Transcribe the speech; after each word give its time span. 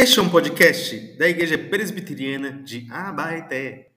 Este 0.00 0.20
é 0.20 0.22
um 0.22 0.28
podcast 0.28 0.96
da 1.18 1.28
Igreja 1.28 1.58
Presbiteriana 1.58 2.52
de 2.52 2.86
Abaeté, 2.88 3.88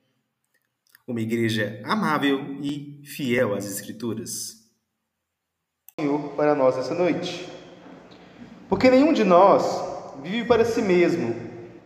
uma 1.08 1.21
igreja 1.21 1.79
amável 1.85 2.58
e 2.59 3.04
fiel 3.05 3.54
às 3.54 3.68
Escrituras. 3.68 4.64
Senhor 6.00 6.29
para 6.29 6.56
nós 6.56 6.76
essa 6.76 6.96
noite. 6.96 7.48
Porque 8.68 8.90
nenhum 8.90 9.14
de 9.14 9.24
nós 9.24 9.64
vive 10.24 10.44
para 10.46 10.66
si 10.66 10.81
mesmo, 10.81 11.35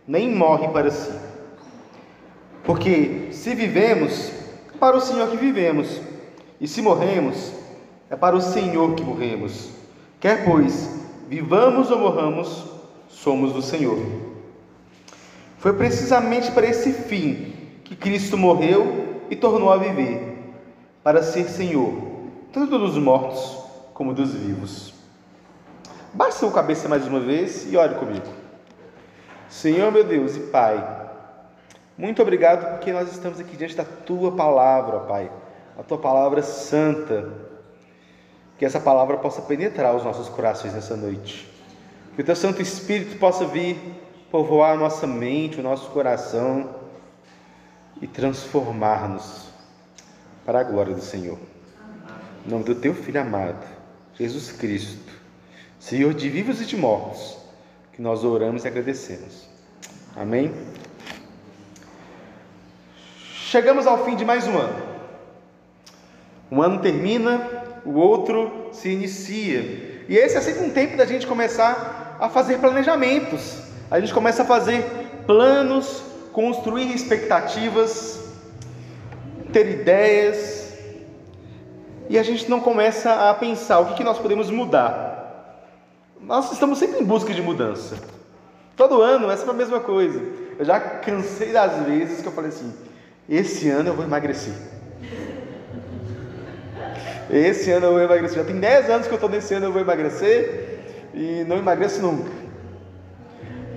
nem 0.08 0.34
morre 0.34 0.68
para 0.68 0.90
si. 0.90 1.12
Porque 2.64 3.28
se 3.32 3.54
vivemos, 3.54 4.30
é 4.74 4.78
para 4.80 4.96
o 4.96 5.00
Senhor 5.02 5.30
que 5.30 5.36
vivemos, 5.36 6.00
e 6.58 6.66
se 6.66 6.80
morremos, 6.80 7.52
é 8.08 8.16
para 8.16 8.34
o 8.34 8.40
Senhor 8.40 8.94
que 8.94 9.04
morremos. 9.04 9.72
Quer 10.18 10.42
pois 10.46 10.88
vivamos 11.28 11.90
ou 11.90 11.98
morramos, 11.98 12.75
somos 13.16 13.52
do 13.52 13.62
Senhor. 13.62 13.98
Foi 15.58 15.72
precisamente 15.72 16.50
para 16.52 16.66
esse 16.66 16.92
fim 16.92 17.54
que 17.82 17.96
Cristo 17.96 18.36
morreu 18.36 19.22
e 19.30 19.36
tornou 19.36 19.72
a 19.72 19.76
viver, 19.76 20.54
para 21.02 21.22
ser 21.22 21.48
Senhor, 21.48 21.92
tanto 22.52 22.78
dos 22.78 22.96
mortos 22.98 23.58
como 23.94 24.12
dos 24.12 24.34
vivos. 24.34 24.94
Baixe 26.12 26.38
sua 26.38 26.52
cabeça 26.52 26.88
mais 26.88 27.06
uma 27.06 27.20
vez 27.20 27.70
e 27.72 27.76
ore 27.76 27.94
comigo. 27.94 28.26
Senhor 29.48 29.90
meu 29.90 30.04
Deus 30.04 30.36
e 30.36 30.40
Pai, 30.40 31.10
muito 31.96 32.20
obrigado 32.20 32.74
porque 32.74 32.92
nós 32.92 33.10
estamos 33.10 33.40
aqui 33.40 33.56
diante 33.56 33.76
da 33.76 33.84
Tua 33.84 34.32
palavra, 34.32 35.00
Pai, 35.00 35.30
a 35.78 35.82
Tua 35.82 35.98
palavra 35.98 36.42
santa. 36.42 37.46
Que 38.58 38.64
essa 38.64 38.80
palavra 38.80 39.18
possa 39.18 39.42
penetrar 39.42 39.94
os 39.94 40.02
nossos 40.02 40.28
corações 40.28 40.72
nessa 40.72 40.96
noite 40.96 41.55
que 42.16 42.22
o 42.22 42.24
teu 42.24 42.34
Santo 42.34 42.62
Espírito 42.62 43.18
possa 43.18 43.44
vir 43.44 43.76
povoar 44.30 44.78
nossa 44.78 45.06
mente, 45.06 45.60
o 45.60 45.62
nosso 45.62 45.90
coração 45.90 46.74
e 48.00 48.06
transformar-nos 48.06 49.50
para 50.46 50.60
a 50.60 50.64
glória 50.64 50.94
do 50.94 51.02
Senhor. 51.02 51.38
Em 52.46 52.50
nome 52.50 52.64
do 52.64 52.74
teu 52.74 52.94
Filho 52.94 53.20
amado, 53.20 53.66
Jesus 54.14 54.50
Cristo, 54.50 55.12
Senhor 55.78 56.14
de 56.14 56.30
vivos 56.30 56.62
e 56.62 56.64
de 56.64 56.74
mortos, 56.74 57.36
que 57.92 58.00
nós 58.00 58.24
oramos 58.24 58.64
e 58.64 58.68
agradecemos. 58.68 59.46
Amém? 60.16 60.54
Chegamos 63.34 63.86
ao 63.86 64.06
fim 64.06 64.16
de 64.16 64.24
mais 64.24 64.46
um 64.46 64.56
ano. 64.56 64.86
Um 66.50 66.62
ano 66.62 66.80
termina, 66.80 67.46
o 67.84 67.92
outro 67.92 68.70
se 68.72 68.88
inicia. 68.88 70.04
E 70.08 70.16
esse 70.16 70.38
é 70.38 70.40
sempre 70.40 70.64
um 70.64 70.70
tempo 70.70 70.96
da 70.96 71.04
gente 71.04 71.26
começar 71.26 72.05
a 72.20 72.28
fazer 72.28 72.58
planejamentos, 72.58 73.58
a 73.90 74.00
gente 74.00 74.12
começa 74.12 74.42
a 74.42 74.44
fazer 74.44 74.82
planos, 75.26 76.02
construir 76.32 76.94
expectativas, 76.94 78.20
ter 79.52 79.68
ideias, 79.68 80.74
e 82.08 82.18
a 82.18 82.22
gente 82.22 82.48
não 82.48 82.60
começa 82.60 83.30
a 83.30 83.34
pensar 83.34 83.80
o 83.80 83.94
que, 83.94 84.04
nós 84.04 84.18
podemos 84.18 84.50
mudar. 84.50 85.62
Nós 86.20 86.52
estamos 86.52 86.78
sempre 86.78 87.00
em 87.00 87.04
busca 87.04 87.32
de 87.32 87.42
mudança. 87.42 87.96
Todo 88.76 89.02
ano, 89.02 89.30
é 89.30 89.34
a 89.34 89.52
mesma 89.52 89.80
coisa. 89.80 90.22
Eu 90.58 90.64
já 90.64 90.78
cansei 90.78 91.52
das 91.52 91.84
vezes 91.86 92.20
que 92.20 92.28
eu 92.28 92.32
falei 92.32 92.50
assim: 92.50 92.72
esse 93.28 93.68
ano 93.68 93.90
eu 93.90 93.94
vou 93.94 94.04
emagrecer. 94.04 94.54
Esse 97.30 97.70
ano 97.72 97.86
eu 97.86 97.92
vou 97.92 98.00
emagrecer. 98.00 98.38
Já 98.38 98.44
tem 98.44 98.58
10 98.58 98.90
anos 98.90 99.06
que 99.06 99.12
eu 99.12 99.16
estou 99.16 99.30
nesse 99.30 99.52
ano 99.54 99.66
eu 99.66 99.72
vou 99.72 99.80
emagrecer 99.80 100.75
e 101.16 101.44
não 101.44 101.56
emagrece 101.56 102.00
nunca. 102.00 102.30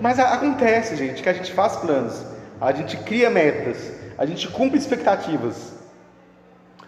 Mas 0.01 0.19
acontece, 0.19 0.95
gente, 0.95 1.23
que 1.23 1.29
a 1.29 1.33
gente 1.33 1.51
faz 1.53 1.77
planos, 1.77 2.23
a 2.59 2.71
gente 2.73 2.97
cria 2.97 3.29
metas, 3.29 3.93
a 4.17 4.25
gente 4.25 4.47
cumpre 4.49 4.77
expectativas. 4.77 5.73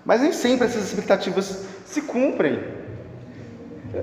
Mas 0.04 0.22
nem 0.22 0.34
sempre 0.34 0.68
essas 0.68 0.84
expectativas 0.84 1.66
se 1.86 2.02
cumprem. 2.02 2.62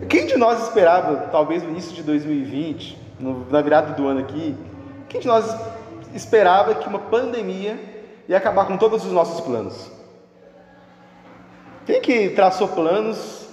Quem 0.09 0.27
de 0.27 0.37
nós 0.37 0.63
esperava, 0.63 1.29
talvez 1.31 1.63
no 1.63 1.71
início 1.71 1.93
de 1.95 2.03
2020, 2.03 2.99
no, 3.21 3.51
na 3.51 3.61
virada 3.61 3.95
do 3.95 4.07
ano 4.07 4.21
aqui, 4.21 4.57
quem 5.09 5.21
de 5.21 5.27
nós 5.27 5.55
esperava 6.15 6.75
que 6.75 6.89
uma 6.89 6.99
pandemia 6.99 7.79
ia 8.29 8.37
acabar 8.37 8.67
com 8.67 8.77
todos 8.77 9.05
os 9.05 9.13
nossos 9.13 9.41
planos? 9.41 9.91
Quem 11.87 12.01
que 12.03 12.31
traçou 12.31 12.69
planos 12.69 13.49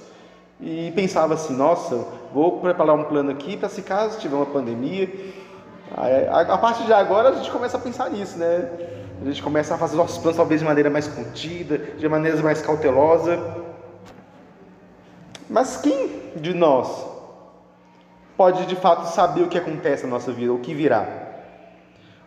e 0.59 0.91
pensava 0.93 1.33
assim: 1.33 1.55
nossa, 1.55 2.05
vou 2.35 2.59
preparar 2.59 2.93
um 2.93 3.05
plano 3.05 3.31
aqui 3.31 3.55
para 3.55 3.69
se 3.69 3.81
caso 3.81 4.19
tiver 4.19 4.35
uma 4.35 4.45
pandemia. 4.45 5.09
A, 6.29 6.57
partir 6.57 6.83
de 6.83 6.91
agora 6.91 7.29
a 7.29 7.31
gente 7.31 7.49
começa 7.49 7.77
a 7.77 7.79
pensar 7.79 8.09
nisso, 8.09 8.37
né? 8.37 8.69
A 9.21 9.25
gente 9.25 9.41
começa 9.41 9.73
a 9.73 9.77
fazer 9.77 9.95
nossos 9.95 10.17
planos 10.17 10.35
talvez 10.35 10.59
de 10.59 10.67
maneira 10.67 10.89
mais 10.89 11.07
contida, 11.07 11.77
de 11.77 12.09
maneira 12.09 12.37
mais 12.43 12.61
cautelosa. 12.61 13.41
Mas 15.49 15.77
quem 15.77 16.33
de 16.35 16.53
nós 16.53 17.05
pode 18.35 18.65
de 18.65 18.75
fato 18.75 19.05
saber 19.05 19.43
o 19.43 19.47
que 19.47 19.57
acontece 19.57 20.03
na 20.03 20.09
nossa 20.09 20.33
vida, 20.33 20.51
o 20.51 20.59
que 20.59 20.73
virá? 20.73 21.07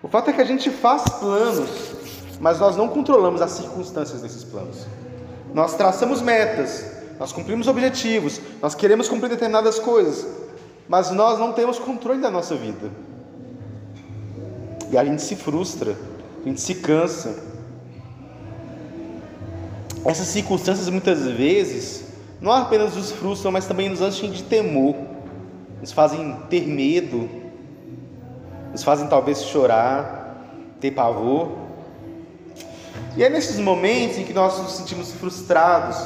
O 0.03 0.09
fato 0.09 0.31
é 0.31 0.33
que 0.33 0.41
a 0.41 0.47
gente 0.47 0.71
faz 0.71 1.03
planos, 1.21 2.39
mas 2.41 2.59
nós 2.59 2.79
não 2.79 2.89
controlamos 2.89 3.43
as 3.43 3.51
circunstâncias 3.51 4.23
desses 4.23 4.43
planos. 4.43 4.87
Nós 5.53 5.75
traçamos 5.75 6.23
metas, 6.23 6.98
nós 7.19 7.33
cumprimos 7.33 7.67
objetivos, 7.67 8.41
nós 8.63 8.75
queremos 8.75 9.09
cumprir 9.09 9.31
determinadas 9.31 9.79
coisas, 9.79 10.27
mas 10.89 11.11
nós 11.11 11.39
não 11.39 11.53
temos 11.53 11.79
controle 11.79 12.21
da 12.21 12.31
nossa 12.31 12.55
vida. 12.55 12.91
E 14.91 14.97
a 14.97 15.05
gente 15.05 15.21
se 15.21 15.37
frustra, 15.37 15.97
a 16.45 16.49
gente 16.49 16.61
se 16.61 16.77
cansa. 16.77 17.45
Essas 20.05 20.29
circunstâncias 20.29 20.89
muitas 20.89 21.27
vezes 21.27 22.05
não 22.41 22.53
apenas 22.53 22.95
nos 22.95 23.11
frustram, 23.11 23.51
mas 23.51 23.67
também 23.67 23.89
nos 23.89 24.01
enchem 24.01 24.31
de 24.31 24.45
temor, 24.45 24.95
nos 25.81 25.93
fazem 25.93 26.37
ter 26.49 26.67
medo, 26.67 27.29
nos 28.71 28.85
fazem 28.85 29.09
talvez 29.09 29.43
chorar, 29.43 30.37
ter 30.81 30.93
pavor. 30.93 31.51
E 33.17 33.25
é 33.25 33.29
nesses 33.29 33.59
momentos 33.59 34.19
em 34.19 34.25
que 34.25 34.33
nós 34.33 34.59
nos 34.59 34.73
sentimos 34.73 35.13
frustrados, 35.13 35.97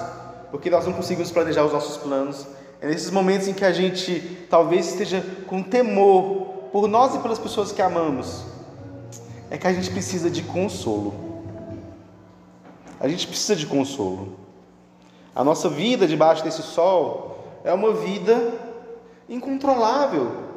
porque 0.53 0.69
nós 0.69 0.85
não 0.85 0.93
conseguimos 0.93 1.33
planejar 1.33 1.65
os 1.65 1.73
nossos 1.73 1.97
planos. 1.97 2.47
É 2.81 2.87
nesses 2.87 3.11
momentos 3.11 3.49
em 3.49 3.55
que 3.55 3.65
a 3.65 3.73
gente 3.73 4.47
talvez 4.51 4.91
esteja 4.91 5.25
com 5.47 5.63
temor 5.63 6.69
por 6.71 6.87
nós 6.87 7.15
e 7.15 7.19
pelas 7.21 7.39
pessoas 7.39 7.73
que 7.73 7.81
amamos, 7.81 8.45
é 9.51 9.57
que 9.57 9.67
a 9.67 9.73
gente 9.73 9.91
precisa 9.91 10.31
de 10.31 10.43
consolo. 10.43 11.15
A 13.01 13.09
gente 13.09 13.27
precisa 13.27 13.57
de 13.57 13.67
consolo. 13.67 14.37
A 15.35 15.43
nossa 15.43 15.69
vida 15.71 16.07
debaixo 16.07 16.45
desse 16.45 16.63
sol 16.63 17.61
é 17.65 17.73
uma 17.73 17.95
vida 17.95 18.53
incontrolável. 19.29 20.53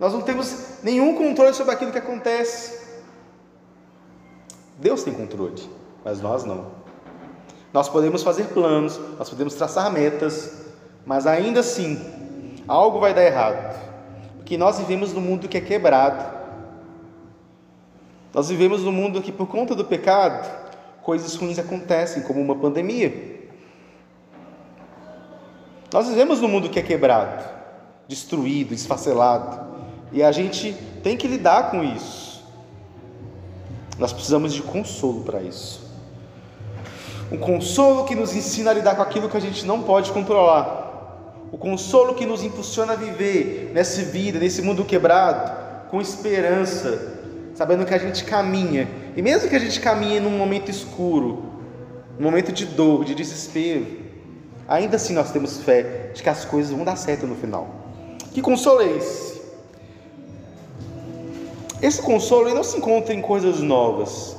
Nós 0.00 0.12
não 0.12 0.20
temos 0.20 0.82
nenhum 0.82 1.14
controle 1.14 1.54
sobre 1.54 1.72
aquilo 1.72 1.92
que 1.92 1.98
acontece. 1.98 2.84
Deus 4.78 5.04
tem 5.04 5.14
controle, 5.14 5.62
mas 6.04 6.20
nós 6.20 6.44
não. 6.44 6.75
Nós 7.76 7.90
podemos 7.90 8.22
fazer 8.22 8.44
planos, 8.44 8.98
nós 9.18 9.28
podemos 9.28 9.52
traçar 9.52 9.92
metas, 9.92 10.64
mas 11.04 11.26
ainda 11.26 11.60
assim, 11.60 12.00
algo 12.66 12.98
vai 12.98 13.12
dar 13.12 13.22
errado. 13.22 13.78
Porque 14.36 14.56
nós 14.56 14.78
vivemos 14.78 15.12
num 15.12 15.20
mundo 15.20 15.46
que 15.46 15.58
é 15.58 15.60
quebrado. 15.60 16.24
Nós 18.32 18.48
vivemos 18.48 18.82
num 18.82 18.92
mundo 18.92 19.20
que, 19.20 19.30
por 19.30 19.46
conta 19.46 19.74
do 19.74 19.84
pecado, 19.84 20.48
coisas 21.02 21.34
ruins 21.34 21.58
acontecem, 21.58 22.22
como 22.22 22.40
uma 22.40 22.56
pandemia. 22.56 23.42
Nós 25.92 26.08
vivemos 26.08 26.40
num 26.40 26.48
mundo 26.48 26.70
que 26.70 26.78
é 26.78 26.82
quebrado, 26.82 27.44
destruído, 28.08 28.72
esfacelado. 28.72 29.76
E 30.12 30.22
a 30.22 30.32
gente 30.32 30.72
tem 31.02 31.14
que 31.14 31.28
lidar 31.28 31.70
com 31.70 31.84
isso. 31.84 32.42
Nós 33.98 34.14
precisamos 34.14 34.54
de 34.54 34.62
consolo 34.62 35.24
para 35.24 35.42
isso 35.42 35.85
um 37.30 37.36
consolo 37.36 38.04
que 38.04 38.14
nos 38.14 38.34
ensina 38.34 38.70
a 38.70 38.74
lidar 38.74 38.94
com 38.94 39.02
aquilo 39.02 39.28
que 39.28 39.36
a 39.36 39.40
gente 39.40 39.66
não 39.66 39.82
pode 39.82 40.12
controlar, 40.12 40.86
o 41.50 41.58
consolo 41.58 42.14
que 42.14 42.26
nos 42.26 42.42
impulsiona 42.42 42.92
a 42.92 42.96
viver 42.96 43.70
nessa 43.72 44.02
vida, 44.02 44.38
nesse 44.38 44.62
mundo 44.62 44.84
quebrado, 44.84 45.88
com 45.90 46.00
esperança, 46.00 47.14
sabendo 47.54 47.84
que 47.84 47.94
a 47.94 47.98
gente 47.98 48.24
caminha, 48.24 48.88
e 49.16 49.22
mesmo 49.22 49.48
que 49.48 49.56
a 49.56 49.58
gente 49.58 49.80
caminhe 49.80 50.20
num 50.20 50.36
momento 50.36 50.70
escuro, 50.70 51.52
num 52.18 52.26
momento 52.30 52.52
de 52.52 52.66
dor, 52.66 53.04
de 53.04 53.14
desespero, 53.14 53.86
ainda 54.68 54.96
assim 54.96 55.14
nós 55.14 55.30
temos 55.30 55.58
fé 55.58 56.10
de 56.14 56.22
que 56.22 56.28
as 56.28 56.44
coisas 56.44 56.72
vão 56.72 56.84
dar 56.84 56.96
certo 56.96 57.26
no 57.26 57.34
final. 57.34 57.68
Que 58.32 58.42
consolo 58.42 58.82
é 58.82 58.96
esse? 58.96 59.40
Esse 61.80 62.02
consolo 62.02 62.52
não 62.54 62.64
se 62.64 62.76
encontra 62.78 63.14
em 63.14 63.20
coisas 63.20 63.60
novas, 63.60 64.36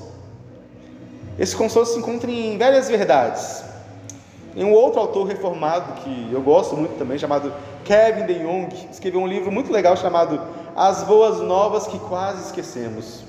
esse 1.37 1.55
consolo 1.55 1.85
se 1.85 1.99
encontra 1.99 2.29
em 2.31 2.57
velhas 2.57 2.89
verdades. 2.89 3.63
Em 4.55 4.63
um 4.63 4.73
outro 4.73 4.99
autor 4.99 5.27
reformado 5.27 6.01
que 6.01 6.29
eu 6.31 6.41
gosto 6.41 6.75
muito 6.75 6.97
também, 6.97 7.17
chamado 7.19 7.53
Kevin 7.85 8.25
de 8.25 8.33
Jong, 8.39 8.75
escreveu 8.91 9.21
um 9.21 9.27
livro 9.27 9.51
muito 9.51 9.71
legal 9.71 9.95
chamado 9.95 10.41
as 10.75 11.03
boas 11.03 11.39
novas 11.39 11.85
que 11.85 11.99
quase 11.99 12.45
esquecemos. 12.45 13.23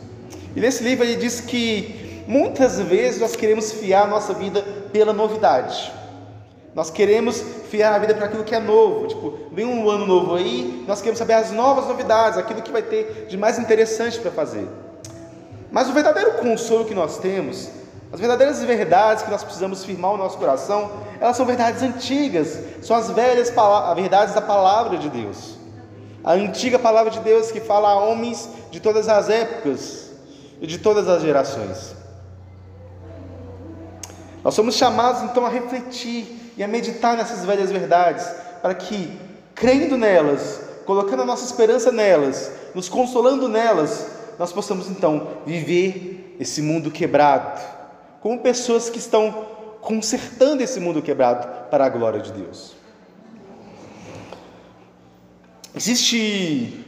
E 0.57 0.61
nesse 0.61 0.83
livro 0.83 1.05
ele 1.05 1.17
diz 1.17 1.41
que 1.41 2.25
muitas 2.27 2.81
vezes 2.81 3.21
nós 3.21 3.37
queremos 3.37 3.73
fiar 3.73 4.05
a 4.05 4.07
nossa 4.07 4.33
vida 4.33 4.63
pela 4.91 5.13
novidade. 5.13 5.93
Nós 6.75 6.91
queremos 6.91 7.43
fiar 7.71 7.93
a 7.93 7.99
vida 7.99 8.15
para 8.15 8.27
aquilo 8.27 8.45
que 8.45 8.55
é 8.55 8.59
novo. 8.59 9.07
Tipo, 9.07 9.39
vem 9.53 9.67
um 9.67 9.91
ano 9.91 10.07
novo 10.07 10.35
aí, 10.35 10.85
nós 10.87 11.01
queremos 11.01 11.19
saber 11.19 11.35
as 11.35 11.51
novas 11.51 11.87
novidades, 11.87 12.39
aquilo 12.39 12.63
que 12.63 12.71
vai 12.71 12.83
ter 12.83 13.27
de 13.29 13.37
mais 13.37 13.59
interessante 13.59 14.19
para 14.19 14.31
fazer. 14.31 14.67
Mas 15.71 15.89
o 15.89 15.93
verdadeiro 15.93 16.35
consolo 16.35 16.87
que 16.87 16.95
nós 16.95 17.19
temos, 17.19 17.69
as 18.13 18.19
verdadeiras 18.19 18.63
verdades 18.65 19.23
que 19.23 19.31
nós 19.31 19.45
precisamos 19.45 19.85
firmar 19.85 20.13
o 20.13 20.17
nosso 20.17 20.39
coração, 20.39 20.91
elas 21.21 21.37
são 21.37 21.45
verdades 21.45 21.83
antigas, 21.83 22.59
são 22.83 22.97
as 22.97 23.11
velhas 23.11 23.53
verdades 23.95 24.35
da 24.35 24.41
palavra 24.41 24.97
de 24.97 25.11
Deus. 25.11 25.57
A 26.25 26.33
antiga 26.33 26.79
palavra 26.79 27.11
de 27.11 27.21
Deus 27.21 27.53
que 27.53 27.61
fala 27.61 27.91
a 27.91 28.01
homens 28.01 28.49
de 28.71 28.81
todas 28.81 29.09
as 29.09 29.29
épocas 29.29 30.11
e 30.61 30.67
de 30.67 30.79
todas 30.79 31.07
as 31.09 31.23
gerações. 31.23 31.95
Nós 34.43 34.55
somos 34.55 34.77
chamados 34.77 35.23
então 35.23 35.45
a 35.45 35.49
refletir 35.51 36.53
e 36.57 36.63
a 36.63 36.69
meditar 36.69 37.17
nessas 37.17 37.45
velhas 37.45 37.71
verdades, 37.71 38.27
para 38.63 38.75
que, 38.75 39.17
crendo 39.55 39.97
nelas, 39.97 40.61
colocando 40.87 41.23
a 41.23 41.27
nossa 41.27 41.45
esperança 41.45 41.93
nelas, 41.93 42.51
nos 42.75 42.89
consolando 42.89 43.49
nelas, 43.49 44.07
nós 44.39 44.53
possamos 44.53 44.89
então 44.89 45.29
viver 45.45 46.37
esse 46.41 46.63
mundo 46.63 46.91
quebrado, 46.91 47.61
como 48.21 48.41
pessoas 48.41 48.91
que 48.91 48.99
estão 48.99 49.47
consertando 49.81 50.63
esse 50.63 50.81
mundo 50.81 51.01
quebrado 51.01 51.69
para 51.71 51.87
a 51.87 51.89
glória 51.89 52.21
de 52.21 52.33
Deus. 52.33 52.73
Existe 55.75 56.85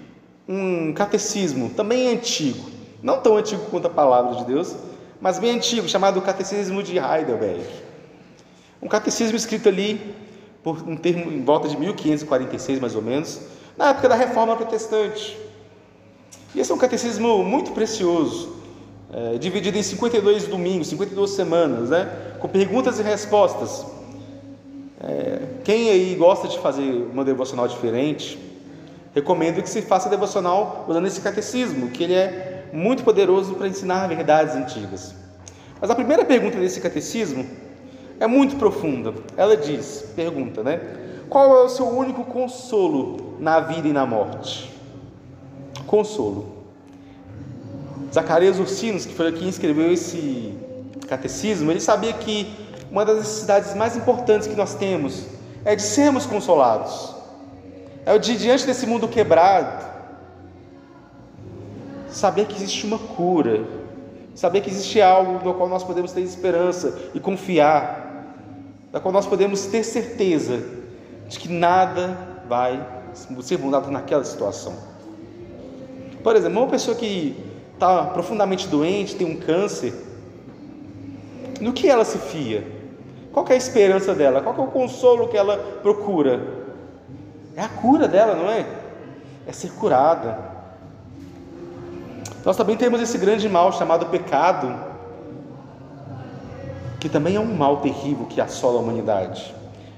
um 0.49 0.93
catecismo 0.93 1.71
também 1.71 2.09
antigo, 2.09 2.69
não 3.03 3.21
tão 3.21 3.37
antigo 3.37 3.63
quanto 3.71 3.87
a 3.87 3.91
palavra 3.91 4.37
de 4.37 4.45
Deus, 4.45 4.75
mas 5.21 5.39
bem 5.39 5.57
antigo, 5.57 5.89
chamado 5.89 6.21
Catecismo 6.23 6.83
de 6.83 6.99
Heidelberg. 6.99 7.65
Um 8.83 8.89
catecismo 8.89 9.37
escrito 9.37 9.69
ali 9.69 10.15
por 10.63 10.83
um 10.89 10.97
termo 10.97 11.31
em 11.31 11.45
volta 11.45 11.69
de 11.69 11.77
1546 11.77 12.81
mais 12.81 12.95
ou 12.97 13.03
menos, 13.03 13.41
na 13.77 13.91
época 13.91 14.09
da 14.09 14.15
Reforma 14.15 14.57
Protestante. 14.57 15.39
E 16.55 16.61
esse 16.61 16.73
é 16.73 16.75
um 16.75 16.79
catecismo 16.79 17.45
muito 17.45 17.71
precioso, 17.73 18.60
é, 19.13 19.39
dividido 19.39 19.77
em 19.77 19.83
52 19.83 20.47
domingos, 20.47 20.89
52 20.89 21.31
semanas, 21.31 21.91
né, 21.91 22.09
com 22.39 22.49
perguntas 22.49 22.99
e 22.99 23.03
respostas. 23.03 23.85
É, 25.03 25.41
quem 25.65 25.91
aí 25.91 26.15
gosta 26.15 26.47
de 26.47 26.59
fazer 26.59 27.09
uma 27.13 27.25
devocional 27.25 27.67
diferente, 27.67 28.39
recomendo 29.15 29.63
que 29.63 29.69
se 29.69 29.83
faça 29.83 30.09
devocional 30.09 30.85
usando 30.89 31.07
esse 31.07 31.21
catecismo, 31.21 31.91
que 31.91 32.05
ele 32.05 32.15
é 32.15 32.69
muito 32.73 33.03
poderoso 33.03 33.55
para 33.55 33.67
ensinar 33.67 34.07
verdades 34.07 34.55
antigas. 34.55 35.15
Mas 35.81 35.91
a 35.91 35.95
primeira 35.95 36.25
pergunta 36.25 36.59
desse 36.59 36.81
catecismo 36.81 37.47
é 38.21 38.27
muito 38.27 38.57
profunda. 38.57 39.15
Ela 39.37 39.57
diz, 39.57 40.05
pergunta, 40.15 40.63
né? 40.63 40.81
Qual 41.29 41.57
é 41.57 41.65
o 41.65 41.69
seu 41.69 41.89
único 41.89 42.25
consolo 42.25 43.37
na 43.41 43.61
vida 43.61 43.89
e 43.89 43.93
na 43.93 44.05
morte? 44.05 44.71
Consolo. 45.87 46.60
Zacarias 48.13 48.59
Ursinos, 48.59 49.07
que 49.07 49.15
foi 49.15 49.31
quem 49.33 49.49
escreveu 49.49 49.93
esse 49.93 50.55
catecismo, 51.09 51.71
ele 51.71 51.81
sabia 51.81 52.13
que 52.13 52.53
uma 52.91 53.05
das 53.05 53.19
necessidades 53.19 53.75
mais 53.75 53.97
importantes 53.97 54.49
que 54.49 54.57
nós 54.57 54.75
temos 54.75 55.27
é 55.65 55.77
de 55.77 55.83
sermos 55.83 56.27
consolados. 56.27 57.15
É 58.05 58.13
o 58.13 58.19
de 58.19 58.37
diante 58.37 58.67
desse 58.67 58.87
mundo 58.87 59.07
quebrado, 59.07 59.87
saber 62.09 62.47
que 62.47 62.57
existe 62.57 62.87
uma 62.87 62.99
cura, 62.99 63.65
saber 64.35 64.63
que 64.63 64.71
existe 64.71 65.01
algo 65.01 65.45
no 65.45 65.55
qual 65.55 65.69
nós 65.69 65.85
podemos 65.85 66.13
ter 66.13 66.23
esperança 66.23 66.99
e 67.15 67.21
confiar, 67.21 68.09
da 68.91 68.99
qual 68.99 69.13
nós 69.13 69.27
podemos 69.27 69.67
ter 69.67 69.85
certeza 69.85 70.61
de 71.29 71.39
que 71.39 71.49
nada 71.49 72.17
vai 72.49 72.85
ser 73.43 73.59
mudado 73.59 73.91
naquela 73.91 74.25
situação. 74.25 74.75
Por 76.25 76.35
exemplo, 76.35 76.59
uma 76.59 76.69
pessoa 76.69 76.97
que 76.97 77.50
está 77.81 78.05
profundamente 78.05 78.69
doente, 78.69 79.17
tem 79.17 79.27
um 79.27 79.37
câncer, 79.41 79.95
no 81.63 81.73
que 81.73 81.89
ela 81.89 82.05
se 82.05 82.19
fia? 82.19 82.63
Qual 83.33 83.47
é 83.49 83.55
a 83.55 83.57
esperança 83.57 84.15
dela? 84.15 84.43
Qual 84.43 84.55
é 84.55 84.61
o 84.61 84.67
consolo 84.67 85.29
que 85.29 85.37
ela 85.37 85.57
procura? 85.83 86.61
É 87.57 87.63
a 87.63 87.69
cura 87.69 88.07
dela, 88.07 88.35
não 88.35 88.51
é? 88.51 88.67
É 89.47 89.53
ser 89.53 89.73
curada. 89.73 90.39
Nós 92.45 92.57
também 92.57 92.77
temos 92.77 93.01
esse 93.01 93.17
grande 93.17 93.49
mal 93.49 93.73
chamado 93.73 94.07
pecado, 94.07 94.75
que 96.99 97.09
também 97.09 97.37
é 97.37 97.41
um 97.41 97.55
mal 97.55 97.79
terrível 97.79 98.27
que 98.27 98.41
assola 98.41 98.79
a 98.79 98.83
humanidade. 98.83 99.55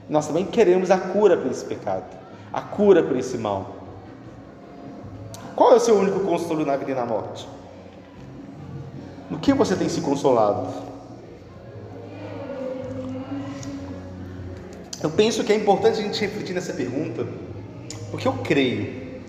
Nós 0.09 0.29
também 0.29 0.45
queremos 0.47 0.91
a 0.91 0.99
cura 0.99 1.37
para 1.37 1.51
esse 1.51 1.65
pecado, 1.65 2.05
a 2.53 2.61
cura 2.61 3.03
para 3.03 3.19
esse 3.19 3.39
mal. 3.39 3.75
Qual 5.57 5.73
é 5.73 5.77
o 5.77 5.81
seu 5.81 5.97
único 5.97 6.21
consolo 6.21 6.65
na 6.65 6.77
vida 6.77 6.93
e 6.93 6.95
na 6.95 7.05
morte? 7.05 7.49
No 9.33 9.39
que 9.39 9.55
você 9.55 9.75
tem 9.75 9.89
se 9.89 10.03
consolado? 10.03 10.69
Eu 15.03 15.09
penso 15.09 15.43
que 15.43 15.51
é 15.51 15.57
importante 15.57 16.01
a 16.01 16.03
gente 16.03 16.21
refletir 16.21 16.53
nessa 16.53 16.75
pergunta, 16.75 17.27
porque 18.11 18.29
eu 18.29 18.35
creio 18.45 19.23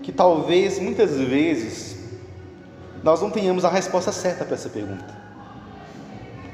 que 0.00 0.12
talvez 0.12 0.78
muitas 0.78 1.18
vezes 1.18 1.98
nós 3.02 3.20
não 3.20 3.32
tenhamos 3.32 3.64
a 3.64 3.68
resposta 3.68 4.12
certa 4.12 4.44
para 4.44 4.54
essa 4.54 4.68
pergunta. 4.68 5.12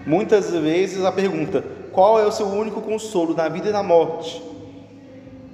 Muitas 0.07 0.51
vezes 0.51 1.05
a 1.05 1.13
pergunta: 1.13 1.63
qual 1.93 2.19
é 2.19 2.27
o 2.27 2.33
seu 2.33 2.47
único 2.47 2.81
consolo 2.81 3.35
na 3.35 3.51
vida 3.51 3.69
e 3.69 3.73
na 3.73 3.83
morte? 3.83 4.43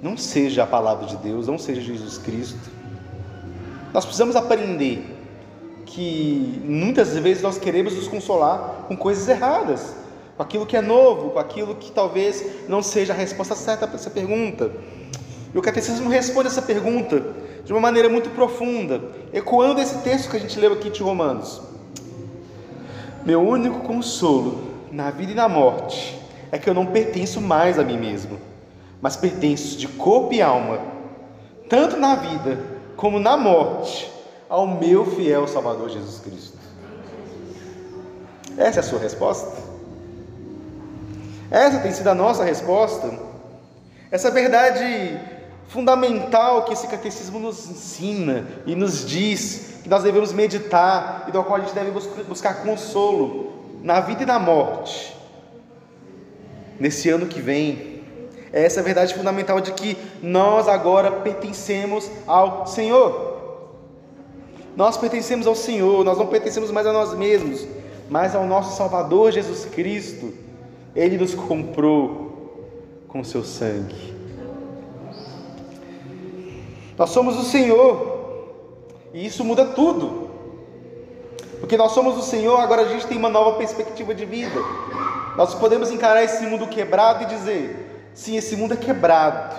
Não 0.01 0.15
seja 0.15 0.63
a 0.63 0.67
palavra 0.67 1.05
de 1.05 1.17
Deus, 1.17 1.47
não 1.47 1.57
seja 1.57 1.81
Jesus 1.81 2.17
Cristo. 2.17 2.71
Nós 3.93 4.05
precisamos 4.05 4.37
aprender 4.37 5.20
que 5.91 6.61
muitas 6.63 7.17
vezes 7.17 7.43
nós 7.43 7.57
queremos 7.57 7.93
nos 7.93 8.07
consolar 8.07 8.85
com 8.87 8.95
coisas 8.95 9.27
erradas, 9.27 9.93
com 10.37 10.43
aquilo 10.43 10.65
que 10.65 10.77
é 10.77 10.81
novo, 10.81 11.31
com 11.31 11.39
aquilo 11.39 11.75
que 11.75 11.91
talvez 11.91 12.45
não 12.67 12.81
seja 12.81 13.11
a 13.11 13.15
resposta 13.15 13.55
certa 13.55 13.85
para 13.85 13.97
essa 13.97 14.09
pergunta. 14.09 14.71
E 15.53 15.57
o 15.57 15.61
catecismo 15.61 16.09
responde 16.09 16.47
essa 16.47 16.61
pergunta 16.61 17.21
de 17.65 17.73
uma 17.73 17.81
maneira 17.81 18.07
muito 18.07 18.29
profunda, 18.29 19.01
ecoando 19.33 19.81
esse 19.81 19.97
texto 19.97 20.31
que 20.31 20.37
a 20.37 20.39
gente 20.39 20.57
leu 20.57 20.73
aqui 20.73 20.89
de 20.89 21.03
Romanos. 21.03 21.61
Meu 23.25 23.41
único 23.41 23.81
consolo 23.81 24.61
na 24.91 25.11
vida 25.11 25.33
e 25.33 25.35
na 25.35 25.49
morte 25.49 26.17
é 26.51 26.57
que 26.57 26.69
eu 26.69 26.73
não 26.73 26.85
pertenço 26.85 27.41
mais 27.41 27.77
a 27.77 27.83
mim 27.83 27.97
mesmo, 27.97 28.39
mas 29.01 29.17
pertenço 29.17 29.77
de 29.77 29.89
corpo 29.89 30.33
e 30.33 30.41
alma, 30.41 30.79
tanto 31.67 31.97
na 31.97 32.15
vida 32.15 32.57
como 32.95 33.19
na 33.19 33.35
morte 33.35 34.09
ao 34.51 34.67
meu 34.67 35.05
fiel 35.05 35.47
Salvador 35.47 35.89
Jesus 35.89 36.19
Cristo. 36.19 36.57
Essa 38.57 38.79
é 38.79 38.81
a 38.81 38.83
sua 38.83 38.99
resposta? 38.99 39.49
Essa 41.49 41.79
tem 41.79 41.93
sido 41.93 42.09
a 42.09 42.13
nossa 42.13 42.43
resposta? 42.43 43.17
Essa 44.11 44.29
verdade 44.29 45.17
fundamental 45.69 46.65
que 46.65 46.73
esse 46.73 46.85
catecismo 46.87 47.39
nos 47.39 47.69
ensina 47.69 48.45
e 48.65 48.75
nos 48.75 49.07
diz 49.07 49.79
que 49.83 49.89
nós 49.89 50.03
devemos 50.03 50.33
meditar 50.33 51.23
e 51.29 51.31
do 51.31 51.41
qual 51.45 51.55
a 51.55 51.61
gente 51.61 51.73
deve 51.73 51.91
buscar 52.27 52.55
consolo 52.55 53.53
na 53.81 54.01
vida 54.01 54.23
e 54.23 54.25
na 54.25 54.37
morte. 54.37 55.15
Nesse 56.77 57.09
ano 57.09 57.25
que 57.25 57.39
vem, 57.39 58.03
é 58.51 58.65
essa 58.65 58.83
verdade 58.83 59.13
fundamental 59.13 59.61
de 59.61 59.71
que 59.71 59.97
nós 60.21 60.67
agora 60.67 61.09
pertencemos 61.09 62.11
ao 62.27 62.67
Senhor. 62.67 63.30
Nós 64.75 64.97
pertencemos 64.97 65.47
ao 65.47 65.55
Senhor, 65.55 66.03
nós 66.03 66.17
não 66.17 66.27
pertencemos 66.27 66.71
mais 66.71 66.87
a 66.87 66.93
nós 66.93 67.13
mesmos, 67.13 67.67
mas 68.09 68.35
ao 68.35 68.45
nosso 68.45 68.75
Salvador 68.77 69.31
Jesus 69.31 69.65
Cristo. 69.65 70.33
Ele 70.95 71.17
nos 71.17 71.33
comprou 71.33 72.31
com 73.07 73.23
seu 73.23 73.43
sangue. 73.43 74.11
Nós 76.97 77.09
somos 77.09 77.37
o 77.37 77.43
Senhor, 77.43 78.53
e 79.13 79.25
isso 79.25 79.43
muda 79.43 79.65
tudo. 79.65 80.29
Porque 81.59 81.77
nós 81.77 81.91
somos 81.91 82.17
o 82.17 82.21
Senhor, 82.21 82.59
agora 82.59 82.81
a 82.81 82.87
gente 82.87 83.07
tem 83.07 83.17
uma 83.17 83.29
nova 83.29 83.57
perspectiva 83.57 84.13
de 84.13 84.25
vida. 84.25 84.59
Nós 85.37 85.55
podemos 85.55 85.91
encarar 85.91 86.23
esse 86.23 86.45
mundo 86.45 86.67
quebrado 86.67 87.23
e 87.23 87.27
dizer: 87.27 88.09
sim, 88.13 88.35
esse 88.35 88.55
mundo 88.55 88.73
é 88.73 88.77
quebrado. 88.77 89.55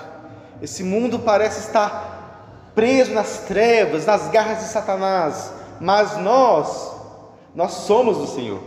Esse 0.61 0.83
mundo 0.85 1.19
parece 1.19 1.61
estar 1.61 2.22
preso 2.75 3.13
nas 3.13 3.41
trevas, 3.41 4.07
nas 4.07 4.29
garras 4.29 4.59
de 4.59 4.65
Satanás, 4.65 5.53
mas 5.81 6.17
nós, 6.19 6.93
nós 7.55 7.73
somos 7.73 8.19
o 8.19 8.27
Senhor. 8.27 8.61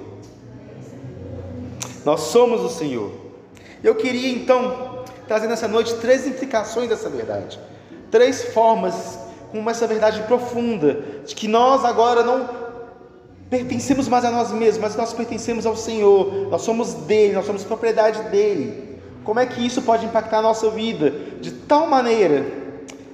Nós 2.03 2.21
somos 2.21 2.61
o 2.61 2.69
Senhor. 2.69 3.11
Eu 3.83 3.95
queria 3.95 4.29
então 4.29 5.03
trazer 5.27 5.47
nessa 5.47 5.67
noite 5.67 5.95
três 5.95 6.27
implicações 6.27 6.89
dessa 6.89 7.09
verdade, 7.09 7.59
três 8.11 8.53
formas 8.53 9.17
com 9.51 9.67
essa 9.69 9.87
verdade 9.87 10.21
profunda 10.23 11.01
de 11.25 11.33
que 11.33 11.47
nós 11.47 11.83
agora 11.83 12.23
não 12.23 12.65
pertencemos 13.49 14.07
mais 14.07 14.25
a 14.25 14.31
nós 14.31 14.51
mesmos, 14.51 14.81
mas 14.81 14.95
nós 14.95 15.13
pertencemos 15.13 15.65
ao 15.65 15.75
Senhor, 15.75 16.49
nós 16.49 16.61
somos 16.61 16.93
dele, 16.93 17.33
nós 17.33 17.45
somos 17.45 17.63
propriedade 17.63 18.21
dele. 18.29 18.99
Como 19.23 19.39
é 19.39 19.45
que 19.45 19.65
isso 19.65 19.81
pode 19.81 20.05
impactar 20.05 20.39
a 20.39 20.41
nossa 20.41 20.69
vida? 20.69 21.09
De 21.41 21.51
tal 21.51 21.87
maneira 21.87 22.64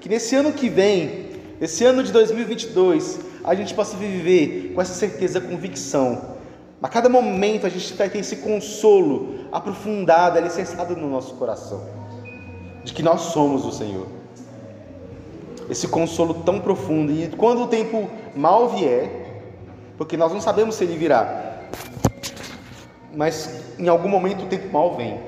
que 0.02 0.10
nesse 0.10 0.36
ano 0.36 0.52
que 0.52 0.68
vem, 0.68 1.28
esse 1.62 1.86
ano 1.86 2.04
de 2.04 2.12
2022, 2.12 3.20
a 3.44 3.54
gente 3.54 3.74
possa 3.76 3.96
viver 3.96 4.74
com 4.74 4.82
essa 4.82 4.96
certeza, 4.96 5.40
convicção. 5.40 6.36
A 6.82 6.90
cada 6.90 7.08
momento 7.08 7.68
a 7.68 7.70
gente 7.70 7.94
vai 7.94 8.10
ter 8.10 8.18
esse 8.18 8.38
consolo 8.38 9.46
aprofundado, 9.52 10.40
alicerçado 10.40 10.96
no 10.96 11.08
nosso 11.08 11.36
coração, 11.36 11.84
de 12.84 12.92
que 12.92 13.04
nós 13.04 13.22
somos 13.22 13.64
o 13.64 13.72
Senhor. 13.72 14.08
Esse 15.70 15.88
consolo 15.88 16.34
tão 16.34 16.60
profundo. 16.60 17.12
E 17.12 17.30
quando 17.38 17.64
o 17.64 17.68
tempo 17.68 18.10
mal 18.36 18.70
vier, 18.70 19.44
porque 20.00 20.18
nós 20.18 20.34
não 20.34 20.42
sabemos 20.42 20.74
se 20.74 20.84
ele 20.84 20.98
virá, 20.98 21.60
mas 23.16 23.76
em 23.78 23.88
algum 23.88 24.10
momento 24.10 24.46
o 24.46 24.48
tempo 24.48 24.74
mal 24.74 24.96
vem, 24.96 25.20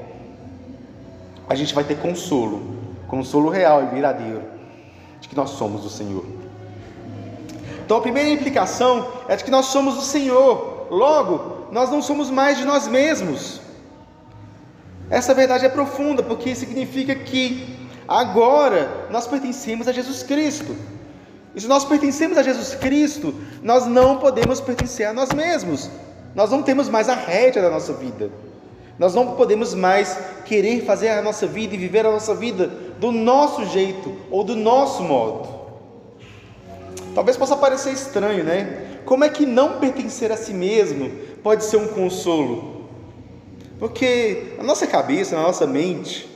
a 1.47 1.53
gente 1.53 1.75
vai 1.75 1.83
ter 1.83 1.99
consolo, 1.99 2.75
consolo 3.07 3.49
real 3.49 3.83
e 3.83 3.85
verdadeiro, 3.87 4.41
de 4.41 4.52
que 5.33 5.39
nós 5.39 5.51
somos 5.51 5.83
o 5.85 5.89
Senhor. 5.89 6.23
Então 7.83 7.97
a 7.97 8.01
primeira 8.01 8.29
implicação 8.29 9.07
é 9.27 9.35
de 9.35 9.43
que 9.43 9.51
nós 9.51 9.65
somos 9.65 9.97
o 9.97 10.01
Senhor, 10.01 10.87
logo, 10.89 11.67
nós 11.71 11.89
não 11.89 12.01
somos 12.01 12.29
mais 12.29 12.57
de 12.57 12.65
nós 12.65 12.87
mesmos. 12.87 13.59
Essa 15.09 15.33
verdade 15.33 15.65
é 15.65 15.69
profunda, 15.69 16.23
porque 16.23 16.55
significa 16.55 17.13
que 17.13 17.77
agora 18.07 19.07
nós 19.09 19.27
pertencemos 19.27 19.87
a 19.87 19.91
Jesus 19.91 20.23
Cristo. 20.23 20.75
E 21.55 21.61
se 21.61 21.67
nós 21.67 21.83
pertencemos 21.83 22.37
a 22.37 22.43
Jesus 22.43 22.73
Cristo, 22.75 23.33
nós 23.61 23.85
não 23.85 24.17
podemos 24.17 24.61
pertencer 24.61 25.07
a 25.07 25.13
nós 25.13 25.31
mesmos. 25.33 25.89
Nós 26.33 26.49
não 26.49 26.63
temos 26.63 26.89
mais 26.89 27.09
a 27.09 27.15
rédea 27.15 27.61
da 27.61 27.69
nossa 27.69 27.93
vida. 27.93 28.31
Nós 28.97 29.13
não 29.13 29.35
podemos 29.35 29.73
mais 29.73 30.17
querer 30.45 30.85
fazer 30.85 31.09
a 31.09 31.21
nossa 31.21 31.45
vida 31.45 31.75
e 31.75 31.77
viver 31.77 32.05
a 32.05 32.11
nossa 32.11 32.33
vida 32.33 32.71
do 33.03 33.11
nosso 33.11 33.65
jeito 33.65 34.15
ou 34.31 34.45
do 34.45 34.55
nosso 34.55 35.03
modo. 35.03 35.49
Talvez 37.13 37.35
possa 37.35 37.57
parecer 37.57 37.91
estranho, 37.91 38.45
né? 38.45 39.01
Como 39.03 39.25
é 39.25 39.29
que 39.29 39.45
não 39.45 39.77
pertencer 39.77 40.31
a 40.31 40.37
si 40.37 40.53
mesmo 40.53 41.11
pode 41.43 41.65
ser 41.65 41.75
um 41.75 41.89
consolo? 41.89 42.87
Porque 43.77 44.53
na 44.57 44.63
nossa 44.63 44.87
cabeça, 44.87 45.35
na 45.35 45.41
nossa 45.41 45.67
mente, 45.67 46.29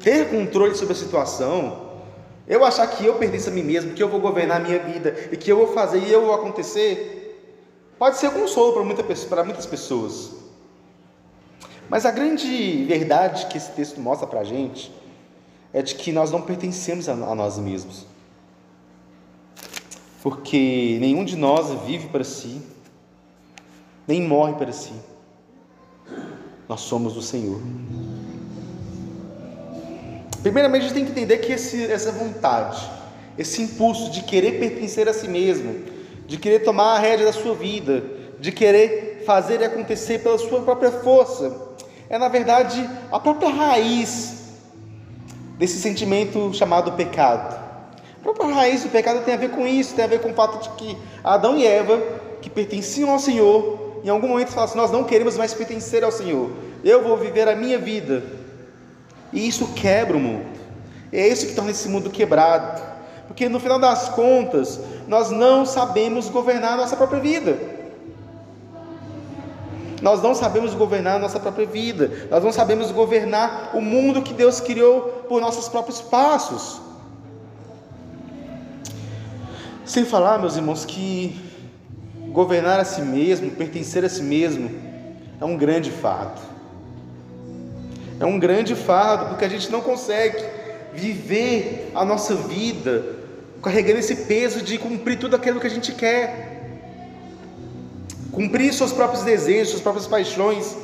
ter 0.00 0.30
controle 0.30 0.74
sobre 0.74 0.94
a 0.94 0.96
situação, 0.96 1.90
eu 2.46 2.64
achar 2.64 2.86
que 2.86 3.04
eu 3.04 3.16
pertenço 3.16 3.50
a 3.50 3.52
mim 3.52 3.62
mesmo, 3.62 3.92
que 3.92 4.02
eu 4.02 4.08
vou 4.08 4.18
governar 4.18 4.62
a 4.62 4.64
minha 4.64 4.78
vida 4.78 5.14
e 5.30 5.36
que 5.36 5.52
eu 5.52 5.58
vou 5.58 5.74
fazer 5.74 5.98
e 5.98 6.10
eu 6.10 6.22
vou 6.22 6.32
acontecer, 6.32 7.38
pode 7.98 8.16
ser 8.16 8.30
consolo 8.30 8.72
para, 8.72 8.82
muita, 8.82 9.04
para 9.04 9.44
muitas 9.44 9.66
pessoas. 9.66 10.30
Mas 11.86 12.06
a 12.06 12.10
grande 12.10 12.86
verdade 12.86 13.44
que 13.44 13.58
esse 13.58 13.72
texto 13.72 14.00
mostra 14.00 14.26
para 14.26 14.40
a 14.40 14.44
gente 14.44 14.96
é 15.72 15.82
de 15.82 15.94
que 15.94 16.12
nós 16.12 16.30
não 16.30 16.42
pertencemos 16.42 17.08
a, 17.08 17.12
a 17.12 17.34
nós 17.34 17.58
mesmos. 17.58 18.06
Porque 20.22 20.98
nenhum 21.00 21.24
de 21.24 21.36
nós 21.36 21.68
vive 21.84 22.08
para 22.08 22.24
si, 22.24 22.60
nem 24.06 24.22
morre 24.22 24.54
para 24.54 24.72
si. 24.72 24.92
Nós 26.68 26.80
somos 26.80 27.14
do 27.14 27.22
Senhor. 27.22 27.60
Primeiramente, 30.42 30.82
a 30.82 30.88
gente 30.88 30.94
tem 30.94 31.04
que 31.04 31.10
entender 31.10 31.38
que 31.38 31.52
esse, 31.52 31.84
essa 31.84 32.12
vontade, 32.12 32.88
esse 33.36 33.62
impulso 33.62 34.10
de 34.10 34.22
querer 34.22 34.58
pertencer 34.58 35.08
a 35.08 35.12
si 35.12 35.28
mesmo, 35.28 35.84
de 36.26 36.36
querer 36.36 36.60
tomar 36.60 36.96
a 36.96 36.98
rédea 36.98 37.26
da 37.26 37.32
sua 37.32 37.54
vida, 37.54 38.04
de 38.38 38.52
querer 38.52 39.22
fazer 39.26 39.60
e 39.60 39.64
acontecer 39.64 40.20
pela 40.20 40.38
sua 40.38 40.62
própria 40.62 40.90
força, 40.90 41.68
é 42.08 42.18
na 42.18 42.28
verdade 42.28 42.88
a 43.10 43.20
própria 43.20 43.50
raiz 43.50 44.37
desse 45.58 45.78
sentimento 45.80 46.54
chamado 46.54 46.92
pecado. 46.92 47.58
A 48.20 48.22
própria 48.22 48.54
raiz 48.54 48.82
do 48.82 48.88
pecado 48.88 49.24
tem 49.24 49.34
a 49.34 49.36
ver 49.36 49.50
com 49.50 49.66
isso, 49.66 49.94
tem 49.94 50.04
a 50.04 50.08
ver 50.08 50.20
com 50.20 50.30
o 50.30 50.34
fato 50.34 50.62
de 50.62 50.68
que 50.76 50.96
Adão 51.22 51.56
e 51.58 51.66
Eva, 51.66 52.00
que 52.40 52.48
pertenciam 52.48 53.10
ao 53.10 53.18
Senhor, 53.18 54.00
em 54.04 54.08
algum 54.08 54.28
momento 54.28 54.50
falam 54.50 54.64
assim: 54.64 54.78
Nós 54.78 54.90
não 54.90 55.04
queremos 55.04 55.36
mais 55.36 55.52
pertencer 55.52 56.04
ao 56.04 56.12
Senhor, 56.12 56.50
eu 56.84 57.02
vou 57.02 57.16
viver 57.16 57.48
a 57.48 57.56
minha 57.56 57.78
vida. 57.78 58.22
E 59.32 59.46
isso 59.46 59.68
quebra 59.74 60.16
o 60.16 60.20
mundo, 60.20 60.46
é 61.12 61.26
isso 61.26 61.46
que 61.46 61.54
torna 61.54 61.70
esse 61.70 61.88
mundo 61.88 62.08
quebrado, 62.08 62.80
porque 63.26 63.48
no 63.48 63.60
final 63.60 63.78
das 63.78 64.08
contas, 64.08 64.80
nós 65.06 65.30
não 65.30 65.66
sabemos 65.66 66.28
governar 66.28 66.74
a 66.74 66.76
nossa 66.76 66.96
própria 66.96 67.20
vida. 67.20 67.77
Nós 70.00 70.22
não 70.22 70.34
sabemos 70.34 70.74
governar 70.74 71.16
a 71.16 71.18
nossa 71.18 71.40
própria 71.40 71.66
vida, 71.66 72.28
nós 72.30 72.42
não 72.42 72.52
sabemos 72.52 72.90
governar 72.92 73.72
o 73.74 73.80
mundo 73.80 74.22
que 74.22 74.32
Deus 74.32 74.60
criou 74.60 75.24
por 75.28 75.40
nossos 75.40 75.68
próprios 75.68 76.00
passos. 76.00 76.80
Sem 79.84 80.04
falar, 80.04 80.38
meus 80.38 80.56
irmãos, 80.56 80.84
que 80.84 81.40
governar 82.30 82.78
a 82.78 82.84
si 82.84 83.00
mesmo, 83.00 83.50
pertencer 83.50 84.04
a 84.04 84.08
si 84.08 84.22
mesmo, 84.22 84.70
é 85.40 85.44
um 85.44 85.56
grande 85.56 85.90
fardo. 85.90 86.40
É 88.20 88.26
um 88.26 88.38
grande 88.38 88.74
fardo, 88.74 89.26
porque 89.26 89.44
a 89.44 89.48
gente 89.48 89.70
não 89.70 89.80
consegue 89.80 90.44
viver 90.92 91.90
a 91.94 92.04
nossa 92.04 92.34
vida 92.34 93.16
carregando 93.62 93.98
esse 93.98 94.14
peso 94.14 94.62
de 94.62 94.78
cumprir 94.78 95.18
tudo 95.18 95.36
aquilo 95.36 95.60
que 95.60 95.66
a 95.66 95.70
gente 95.70 95.92
quer 95.92 96.47
cumprir 98.38 98.72
seus 98.72 98.92
próprios 98.92 99.24
desejos, 99.24 99.70
suas 99.70 99.82
próprias 99.82 100.06
paixões, 100.06 100.76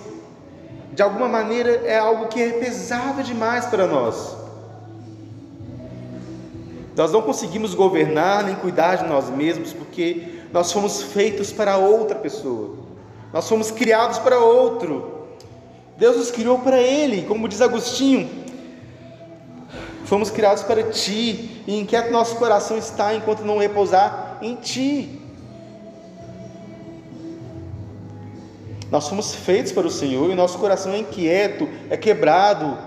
de 0.92 1.00
alguma 1.00 1.28
maneira 1.28 1.82
é 1.84 1.96
algo 1.96 2.26
que 2.26 2.42
é 2.42 2.50
pesado 2.50 3.22
demais 3.22 3.66
para 3.66 3.86
nós. 3.86 4.36
Nós 6.96 7.12
não 7.12 7.22
conseguimos 7.22 7.72
governar 7.72 8.42
nem 8.42 8.56
cuidar 8.56 8.96
de 8.96 9.08
nós 9.08 9.30
mesmos 9.30 9.72
porque 9.72 10.40
nós 10.52 10.72
fomos 10.72 11.00
feitos 11.00 11.52
para 11.52 11.76
outra 11.76 12.16
pessoa. 12.18 12.76
Nós 13.32 13.48
fomos 13.48 13.70
criados 13.70 14.18
para 14.18 14.40
outro. 14.40 15.28
Deus 15.96 16.16
nos 16.16 16.32
criou 16.32 16.58
para 16.58 16.80
Ele, 16.80 17.22
como 17.22 17.48
diz 17.48 17.60
Agostinho. 17.60 18.28
Fomos 20.06 20.28
criados 20.28 20.64
para 20.64 20.82
Ti, 20.90 21.62
e 21.68 21.78
inquieto 21.78 22.10
nosso 22.10 22.34
coração 22.34 22.76
está 22.76 23.14
enquanto 23.14 23.44
não 23.44 23.58
repousar 23.58 24.38
em 24.42 24.56
Ti. 24.56 25.23
Nós 28.94 29.08
fomos 29.08 29.34
feitos 29.34 29.72
para 29.72 29.88
o 29.88 29.90
Senhor 29.90 30.30
e 30.30 30.36
nosso 30.36 30.56
coração 30.56 30.92
é 30.92 30.98
inquieto, 30.98 31.68
é 31.90 31.96
quebrado. 31.96 32.78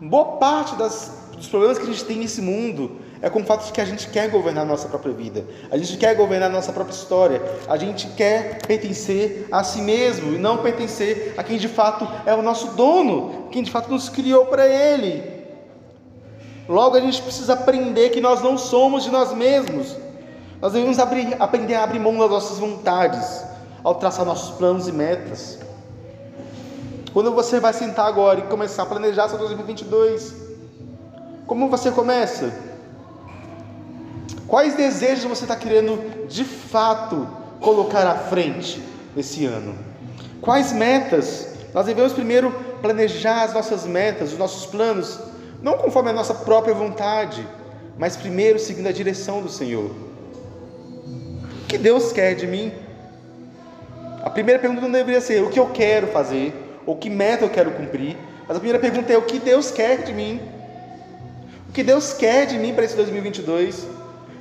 Boa 0.00 0.36
parte 0.36 0.76
das, 0.76 1.30
dos 1.36 1.48
problemas 1.48 1.76
que 1.76 1.82
a 1.82 1.88
gente 1.88 2.04
tem 2.04 2.18
nesse 2.18 2.40
mundo 2.40 3.00
é 3.20 3.28
com 3.28 3.40
o 3.40 3.44
fato 3.44 3.66
de 3.66 3.72
que 3.72 3.80
a 3.80 3.84
gente 3.84 4.10
quer 4.10 4.30
governar 4.30 4.62
a 4.62 4.68
nossa 4.68 4.86
própria 4.86 5.12
vida, 5.12 5.44
a 5.72 5.76
gente 5.76 5.96
quer 5.96 6.14
governar 6.14 6.48
a 6.48 6.52
nossa 6.52 6.72
própria 6.72 6.94
história, 6.94 7.42
a 7.66 7.76
gente 7.76 8.06
quer 8.10 8.64
pertencer 8.64 9.48
a 9.50 9.64
si 9.64 9.82
mesmo 9.82 10.34
e 10.34 10.38
não 10.38 10.58
pertencer 10.58 11.34
a 11.36 11.42
quem 11.42 11.58
de 11.58 11.66
fato 11.66 12.06
é 12.24 12.32
o 12.32 12.40
nosso 12.40 12.76
dono, 12.76 13.48
quem 13.50 13.64
de 13.64 13.72
fato 13.72 13.90
nos 13.90 14.08
criou 14.08 14.46
para 14.46 14.68
Ele. 14.68 15.20
Logo 16.68 16.96
a 16.96 17.00
gente 17.00 17.20
precisa 17.22 17.54
aprender 17.54 18.10
que 18.10 18.20
nós 18.20 18.40
não 18.40 18.56
somos 18.56 19.02
de 19.02 19.10
nós 19.10 19.34
mesmos, 19.34 19.96
nós 20.62 20.74
devemos 20.74 21.00
abrir, 21.00 21.34
aprender 21.40 21.74
a 21.74 21.82
abrir 21.82 21.98
mão 21.98 22.16
das 22.16 22.30
nossas 22.30 22.60
vontades 22.60 23.47
ao 23.88 23.94
traçar 23.94 24.26
nossos 24.26 24.50
planos 24.58 24.86
e 24.86 24.92
metas. 24.92 25.58
Quando 27.10 27.32
você 27.32 27.58
vai 27.58 27.72
sentar 27.72 28.06
agora 28.06 28.40
e 28.40 28.42
começar 28.42 28.82
a 28.82 28.86
planejar 28.86 29.30
seu 29.30 29.38
2022, 29.38 30.34
como 31.46 31.70
você 31.70 31.90
começa? 31.90 32.52
Quais 34.46 34.74
desejos 34.76 35.24
você 35.24 35.44
está 35.44 35.56
querendo 35.56 36.26
de 36.28 36.44
fato 36.44 37.26
colocar 37.62 38.06
à 38.06 38.14
frente 38.14 38.82
nesse 39.16 39.46
ano? 39.46 39.74
Quais 40.42 40.70
metas? 40.70 41.54
Nós 41.72 41.86
devemos 41.86 42.12
primeiro 42.12 42.52
planejar 42.82 43.44
as 43.44 43.54
nossas 43.54 43.86
metas, 43.86 44.32
os 44.32 44.38
nossos 44.38 44.66
planos, 44.66 45.18
não 45.62 45.78
conforme 45.78 46.10
a 46.10 46.12
nossa 46.12 46.34
própria 46.34 46.74
vontade, 46.74 47.46
mas 47.96 48.18
primeiro 48.18 48.58
seguindo 48.58 48.86
a 48.86 48.92
direção 48.92 49.40
do 49.40 49.48
Senhor. 49.48 49.90
O 51.62 51.66
que 51.66 51.78
Deus 51.78 52.12
quer 52.12 52.34
de 52.34 52.46
mim? 52.46 52.86
A 54.28 54.30
primeira 54.30 54.60
pergunta 54.60 54.82
não 54.82 54.92
deveria 54.92 55.22
ser 55.22 55.42
o 55.42 55.48
que 55.48 55.58
eu 55.58 55.70
quero 55.70 56.08
fazer, 56.08 56.52
ou 56.84 56.94
que 56.94 57.08
meta 57.08 57.46
eu 57.46 57.48
quero 57.48 57.70
cumprir, 57.70 58.14
mas 58.46 58.58
a 58.58 58.60
primeira 58.60 58.78
pergunta 58.78 59.10
é 59.10 59.16
o 59.16 59.22
que 59.22 59.38
Deus 59.38 59.70
quer 59.70 60.02
de 60.02 60.12
mim. 60.12 60.38
O 61.66 61.72
que 61.72 61.82
Deus 61.82 62.12
quer 62.12 62.44
de 62.44 62.58
mim 62.58 62.74
para 62.74 62.84
esse 62.84 62.94
2022? 62.94 63.86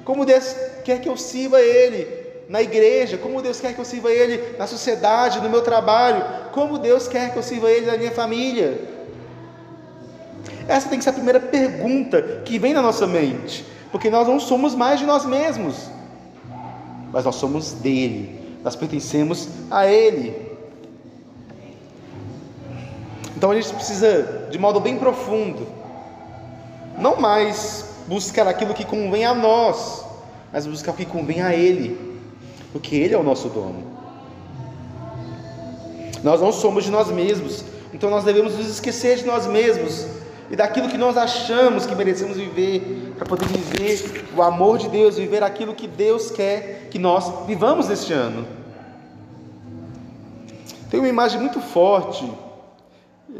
Como 0.03 0.25
Deus 0.25 0.53
quer 0.84 1.00
que 1.00 1.08
eu 1.08 1.15
sirva 1.15 1.62
Ele 1.62 2.06
na 2.50 2.62
igreja? 2.62 3.17
Como 3.17 3.41
Deus 3.41 3.62
quer 3.62 3.74
que 3.74 3.79
eu 3.79 3.86
sirva 3.86 4.12
Ele 4.12 4.58
na 4.58 4.67
sociedade, 4.67 5.39
no 5.39 5.50
meu 5.50 5.62
trabalho? 5.62 6.22
Como 6.51 6.77
Deus 6.77 7.08
quer 7.08 7.32
que 7.32 7.38
eu 7.38 7.44
sirva 7.44 7.72
Ele 7.72 7.86
na 7.86 7.98
minha 7.98 8.12
família? 8.12 8.77
Essa 10.67 10.89
tem 10.89 10.98
que 10.98 11.06
ser 11.06 11.12
a 11.12 11.13
primeira 11.13 11.39
pergunta 11.39 12.41
que 12.44 12.60
vem 12.60 12.74
na 12.74 12.82
nossa 12.82 13.08
mente. 13.08 13.65
porque 13.89 14.10
nós 14.10 14.27
não 14.27 14.38
somos 14.38 14.75
mais 14.75 15.00
de 15.00 15.06
nós 15.06 15.25
mesmos, 15.25 15.89
mas 17.10 17.24
nós 17.24 17.36
somos 17.36 17.72
dele, 17.72 18.47
nós 18.67 18.75
pertencemos 18.75 19.47
a 19.71 19.88
ele. 19.88 20.36
Então 23.33 23.50
a 23.50 23.55
gente 23.55 23.74
precisa, 23.74 24.50
de 24.51 24.59
modo 24.59 24.81
bem 24.81 24.97
profundo, 24.97 25.65
não 26.97 27.15
mais 27.15 27.91
buscar 28.09 28.45
aquilo 28.45 28.74
que 28.74 28.83
convém 28.83 29.24
a 29.24 29.33
nós, 29.33 30.03
mas 30.51 30.67
buscar 30.67 30.91
o 30.91 30.95
que 30.95 31.05
convém 31.05 31.41
a 31.41 31.55
Ele, 31.55 32.19
porque 32.74 32.93
Ele 32.93 33.13
é 33.13 33.17
o 33.17 33.24
nosso 33.24 33.47
dono. 33.47 33.83
Nós 36.21 36.41
não 36.41 36.51
somos 36.51 36.83
de 36.83 36.91
nós 36.91 37.09
mesmos, 37.09 37.63
então 37.93 38.09
nós 38.09 38.25
devemos 38.25 38.57
nos 38.57 38.67
esquecer 38.67 39.19
de 39.19 39.25
nós 39.25 39.47
mesmos 39.47 40.05
e 40.51 40.57
daquilo 40.57 40.89
que 40.89 40.97
nós 40.97 41.15
achamos 41.15 41.86
que 41.86 41.95
merecemos 41.95 42.36
viver, 42.36 43.07
para 43.17 43.25
poder 43.25 43.47
viver 43.47 44.25
o 44.36 44.41
amor 44.41 44.77
de 44.77 44.88
Deus, 44.89 45.17
viver 45.17 45.43
aquilo 45.43 45.74
que 45.74 45.88
Deus 45.88 46.29
quer 46.29 46.88
que 46.91 47.00
nós 47.00 47.45
vivamos 47.47 47.89
neste 47.89 48.13
ano. 48.13 48.47
Tem 50.89 51.00
uma 51.00 51.09
imagem 51.09 51.41
muito 51.41 51.59
forte 51.59 52.31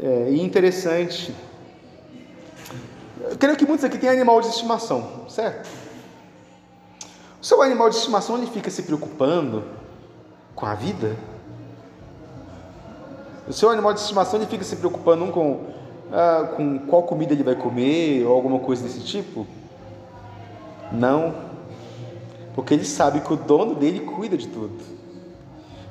é, 0.02 0.30
e 0.30 0.42
interessante. 0.42 1.34
Eu 3.20 3.36
creio 3.38 3.56
que 3.56 3.64
muitos 3.64 3.84
aqui 3.84 3.96
têm 3.96 4.10
animal 4.10 4.40
de 4.40 4.48
estimação, 4.48 5.26
certo? 5.28 5.68
O 7.40 7.46
seu 7.46 7.62
animal 7.62 7.88
de 7.88 7.96
estimação 7.96 8.36
ele 8.36 8.46
fica 8.46 8.70
se 8.70 8.82
preocupando 8.82 9.64
com 10.54 10.66
a 10.66 10.74
vida? 10.74 11.16
O 13.46 13.52
seu 13.52 13.70
animal 13.70 13.94
de 13.94 14.00
estimação 14.00 14.40
ele 14.40 14.50
fica 14.50 14.64
se 14.64 14.76
preocupando 14.76 15.24
um 15.24 15.30
com, 15.30 15.66
ah, 16.12 16.52
com 16.56 16.80
qual 16.80 17.04
comida 17.04 17.32
ele 17.32 17.44
vai 17.44 17.54
comer 17.54 18.26
ou 18.26 18.34
alguma 18.34 18.58
coisa 18.58 18.82
desse 18.82 19.00
tipo? 19.00 19.46
Não, 20.92 21.34
porque 22.54 22.74
ele 22.74 22.84
sabe 22.84 23.20
que 23.20 23.32
o 23.32 23.36
dono 23.36 23.74
dele 23.74 24.00
cuida 24.00 24.36
de 24.36 24.48
tudo. 24.48 24.98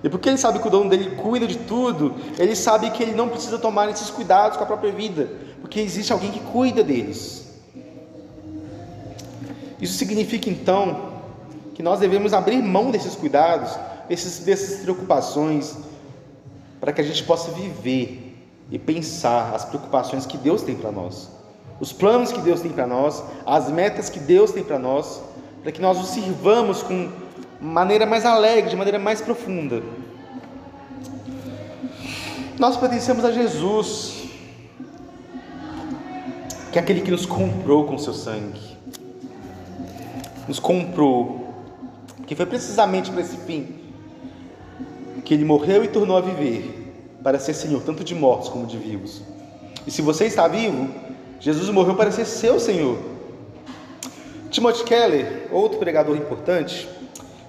E 0.04 0.10
porque 0.10 0.30
ele 0.30 0.38
sabe 0.38 0.60
que 0.60 0.68
o 0.68 0.72
dono 0.72 0.90
dele 0.90 1.16
cuida 1.16 1.48
de 1.48 1.58
tudo, 1.58 2.16
ele 2.38 2.56
sabe 2.56 2.90
que 2.92 3.02
ele 3.02 3.14
não 3.14 3.30
precisa 3.30 3.58
tomar 3.58 3.90
esses 3.90 4.10
cuidados 4.10 4.58
com 4.58 4.64
a 4.64 4.68
própria 4.68 4.92
vida, 4.92 5.30
porque 5.60 5.80
existe 5.80 6.14
alguém 6.14 6.32
que 6.32 6.40
cuida 6.40 6.84
deles. 6.84 7.48
Isso 9.82 9.94
significa 9.94 10.50
então 10.50 11.14
que 11.74 11.84
nós 11.84 12.00
devemos 12.00 12.34
abrir 12.34 12.62
mão 12.62 12.90
desses 12.92 13.16
cuidados, 13.16 13.72
desses, 14.10 14.40
dessas 14.40 14.82
preocupações, 14.82 15.78
para 16.80 16.92
que 16.92 17.02
a 17.02 17.04
gente 17.04 17.24
possa 17.24 17.52
viver 17.52 18.36
e 18.70 18.78
pensar 18.78 19.54
as 19.54 19.66
preocupações 19.66 20.26
que 20.26 20.38
Deus 20.38 20.62
tem 20.62 20.76
para 20.76 20.92
nós, 20.92 21.30
os 21.80 21.94
planos 21.94 22.32
que 22.32 22.42
Deus 22.42 22.62
tem 22.62 22.72
para 22.72 22.88
nós, 22.88 23.24
as 23.46 23.70
metas 23.70 24.10
que 24.10 24.20
Deus 24.20 24.52
tem 24.52 24.64
para 24.64 24.80
nós, 24.80 25.22
para 25.62 25.72
que 25.72 25.82
nós 25.82 26.00
os 26.00 26.10
sirvamos 26.10 26.82
com 26.82 27.10
maneira 27.62 28.06
mais 28.06 28.26
alegre, 28.26 28.70
de 28.70 28.76
maneira 28.76 29.00
mais 29.00 29.22
profunda. 29.22 29.84
Nós 32.58 32.76
pertencemos 32.78 33.24
a 33.24 33.32
Jesus, 33.32 34.24
que 36.72 36.80
é 36.80 36.82
aquele 36.82 37.02
que 37.02 37.12
nos 37.12 37.26
comprou 37.26 37.86
com 37.86 37.98
seu 37.98 38.14
sangue, 38.14 38.60
nos 40.48 40.60
comprou, 40.60 41.54
que 42.26 42.36
foi 42.36 42.46
precisamente 42.46 43.12
para 43.12 43.22
esse 43.22 43.38
fim 43.38 43.88
que 45.24 45.34
ele 45.34 45.44
morreu 45.44 45.84
e 45.84 45.90
tornou 45.90 46.16
a 46.16 46.22
viver, 46.22 47.18
para 47.22 47.38
ser 47.38 47.54
Senhor 47.54 47.84
tanto 47.84 48.02
de 48.02 48.16
mortos 48.16 48.48
como 48.48 48.66
de 48.66 48.78
vivos. 48.78 49.22
E 49.86 49.92
se 49.92 50.02
você 50.02 50.26
está 50.26 50.48
vivo, 50.48 50.90
Jesus 51.40 51.70
morreu 51.70 51.96
para 51.96 52.12
ser 52.12 52.26
seu 52.26 52.60
Senhor. 52.60 52.98
Timothy 54.50 54.84
Keller, 54.84 55.48
outro 55.52 55.78
pregador 55.78 56.16
importante, 56.16 56.88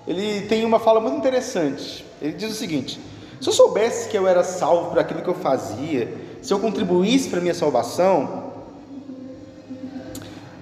ele 0.06 0.46
tem 0.46 0.64
uma 0.64 0.78
fala 0.78 1.00
muito 1.00 1.16
interessante. 1.16 2.04
Ele 2.20 2.32
diz 2.32 2.50
o 2.50 2.54
seguinte: 2.54 3.00
se 3.40 3.48
eu 3.48 3.52
soubesse 3.52 4.08
que 4.08 4.16
eu 4.16 4.26
era 4.26 4.42
salvo 4.42 4.90
por 4.90 4.98
aquilo 4.98 5.22
que 5.22 5.28
eu 5.28 5.34
fazia, 5.34 6.14
se 6.42 6.52
eu 6.52 6.58
contribuísse 6.58 7.28
para 7.28 7.38
a 7.38 7.42
minha 7.42 7.54
salvação, 7.54 8.52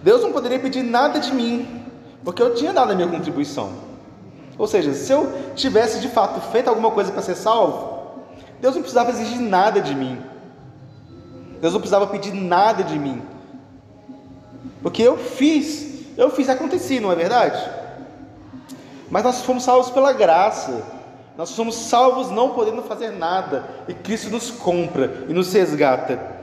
Deus 0.02 0.22
não 0.22 0.32
poderia 0.32 0.58
pedir 0.58 0.82
nada 0.82 1.18
de 1.18 1.34
mim, 1.34 1.84
porque 2.24 2.40
eu 2.40 2.54
tinha 2.54 2.72
dado 2.72 2.92
a 2.92 2.94
minha 2.94 3.08
contribuição. 3.08 3.72
Ou 4.58 4.66
seja, 4.66 4.94
se 4.94 5.12
eu 5.12 5.32
tivesse 5.54 6.00
de 6.00 6.08
fato 6.08 6.40
feito 6.52 6.68
alguma 6.68 6.90
coisa 6.90 7.12
para 7.12 7.22
ser 7.22 7.34
salvo, 7.34 7.96
Deus 8.60 8.74
não 8.74 8.82
precisava 8.82 9.10
exigir 9.10 9.40
nada 9.40 9.80
de 9.80 9.94
mim. 9.94 10.18
Deus 11.60 11.72
não 11.72 11.80
precisava 11.80 12.06
pedir 12.06 12.32
nada 12.34 12.82
de 12.82 12.98
mim. 12.98 13.22
Porque 14.82 15.02
eu 15.02 15.16
fiz, 15.16 16.04
eu 16.16 16.30
fiz 16.30 16.48
acontecer, 16.48 17.00
não 17.00 17.10
é 17.10 17.14
verdade? 17.14 17.62
Mas 19.10 19.24
nós 19.24 19.42
fomos 19.42 19.64
salvos 19.64 19.90
pela 19.90 20.12
graça. 20.12 20.82
Nós 21.36 21.50
somos 21.50 21.74
salvos 21.74 22.30
não 22.30 22.50
podendo 22.50 22.82
fazer 22.82 23.10
nada. 23.10 23.68
E 23.88 23.94
Cristo 23.94 24.30
nos 24.30 24.50
compra 24.50 25.26
e 25.28 25.32
nos 25.32 25.52
resgata. 25.52 26.36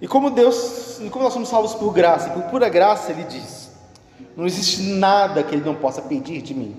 E 0.00 0.06
como 0.06 0.30
Deus, 0.30 1.00
como 1.10 1.24
nós 1.24 1.32
somos 1.32 1.48
salvos 1.48 1.74
por 1.74 1.92
graça, 1.92 2.30
por 2.30 2.42
pura 2.44 2.68
graça, 2.68 3.10
Ele 3.10 3.24
diz: 3.24 3.70
Não 4.36 4.46
existe 4.46 4.82
nada 4.82 5.42
que 5.42 5.54
Ele 5.54 5.64
não 5.64 5.74
possa 5.74 6.02
pedir 6.02 6.42
de 6.42 6.54
mim. 6.54 6.76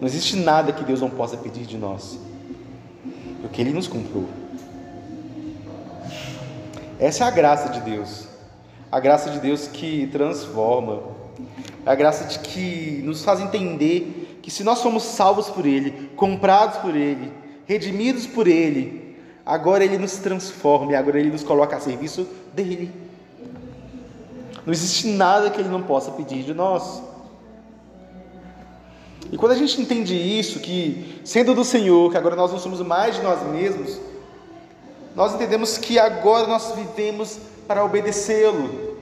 Não 0.00 0.08
existe 0.08 0.36
nada 0.36 0.72
que 0.72 0.84
Deus 0.84 1.00
não 1.00 1.10
possa 1.10 1.36
pedir 1.36 1.64
de 1.64 1.78
nós. 1.78 2.18
Porque 3.40 3.60
Ele 3.60 3.72
nos 3.72 3.86
comprou. 3.86 4.26
Essa 7.04 7.24
é 7.24 7.26
a 7.26 7.30
graça 7.30 7.68
de 7.68 7.82
Deus. 7.82 8.26
A 8.90 8.98
graça 8.98 9.28
de 9.28 9.38
Deus 9.38 9.68
que 9.68 10.06
transforma 10.06 11.02
a 11.84 11.94
graça 11.94 12.24
de 12.24 12.38
que 12.38 13.02
nos 13.04 13.22
faz 13.22 13.40
entender 13.40 14.38
que 14.40 14.50
se 14.50 14.64
nós 14.64 14.78
somos 14.78 15.02
salvos 15.02 15.50
por 15.50 15.66
Ele, 15.66 16.10
comprados 16.16 16.78
por 16.78 16.96
Ele, 16.96 17.30
redimidos 17.66 18.26
por 18.26 18.48
Ele, 18.48 19.18
agora 19.44 19.84
Ele 19.84 19.98
nos 19.98 20.16
transforma 20.16 20.96
agora 20.96 21.20
Ele 21.20 21.28
nos 21.28 21.42
coloca 21.44 21.76
a 21.76 21.80
serviço 21.80 22.26
dele. 22.54 22.90
Não 24.64 24.72
existe 24.72 25.06
nada 25.08 25.50
que 25.50 25.60
Ele 25.60 25.68
não 25.68 25.82
possa 25.82 26.10
pedir 26.10 26.42
de 26.42 26.54
nós. 26.54 27.02
E 29.30 29.36
quando 29.36 29.52
a 29.52 29.56
gente 29.56 29.78
entende 29.78 30.16
isso, 30.16 30.58
que 30.58 31.20
sendo 31.22 31.54
do 31.54 31.64
Senhor, 31.64 32.10
que 32.10 32.16
agora 32.16 32.34
nós 32.34 32.50
não 32.50 32.58
somos 32.58 32.80
mais 32.80 33.14
de 33.14 33.20
nós 33.20 33.42
mesmos, 33.42 34.00
nós 35.14 35.34
entendemos 35.34 35.78
que 35.78 35.98
agora 35.98 36.46
nós 36.46 36.72
vivemos 36.72 37.38
para 37.66 37.84
obedecê-lo, 37.84 38.94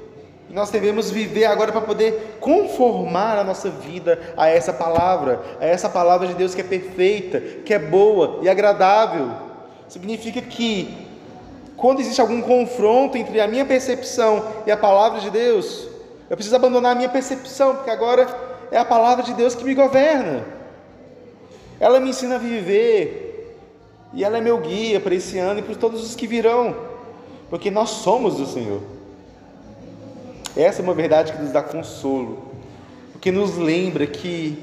nós 0.50 0.70
devemos 0.70 1.10
viver 1.10 1.46
agora 1.46 1.72
para 1.72 1.80
poder 1.80 2.36
conformar 2.38 3.38
a 3.38 3.44
nossa 3.44 3.70
vida 3.70 4.34
a 4.36 4.48
essa 4.48 4.72
palavra, 4.72 5.40
a 5.58 5.64
essa 5.64 5.88
palavra 5.88 6.26
de 6.28 6.34
Deus 6.34 6.54
que 6.54 6.60
é 6.60 6.64
perfeita, 6.64 7.40
que 7.64 7.72
é 7.72 7.78
boa 7.78 8.40
e 8.42 8.48
agradável. 8.50 9.30
Significa 9.88 10.42
que 10.42 11.08
quando 11.74 12.00
existe 12.00 12.20
algum 12.20 12.42
confronto 12.42 13.16
entre 13.16 13.40
a 13.40 13.48
minha 13.48 13.64
percepção 13.64 14.44
e 14.66 14.70
a 14.70 14.76
palavra 14.76 15.20
de 15.20 15.30
Deus, 15.30 15.88
eu 16.28 16.36
preciso 16.36 16.54
abandonar 16.54 16.92
a 16.92 16.94
minha 16.94 17.08
percepção, 17.08 17.76
porque 17.76 17.90
agora 17.90 18.26
é 18.70 18.76
a 18.76 18.84
palavra 18.84 19.24
de 19.24 19.32
Deus 19.32 19.54
que 19.54 19.64
me 19.64 19.74
governa. 19.74 20.44
Ela 21.80 21.98
me 21.98 22.10
ensina 22.10 22.34
a 22.34 22.38
viver 22.38 23.21
e 24.14 24.22
ela 24.22 24.38
é 24.38 24.40
meu 24.40 24.58
guia 24.58 25.00
para 25.00 25.14
esse 25.14 25.38
ano 25.38 25.60
e 25.60 25.62
para 25.62 25.74
todos 25.74 26.02
os 26.02 26.14
que 26.14 26.26
virão, 26.26 26.76
porque 27.48 27.70
nós 27.70 27.90
somos 27.90 28.36
do 28.36 28.46
Senhor. 28.46 28.80
Essa 30.56 30.82
é 30.82 30.84
uma 30.84 30.94
verdade 30.94 31.32
que 31.32 31.40
nos 31.40 31.50
dá 31.50 31.62
consolo, 31.62 32.42
porque 33.12 33.32
nos 33.32 33.56
lembra 33.56 34.06
que 34.06 34.62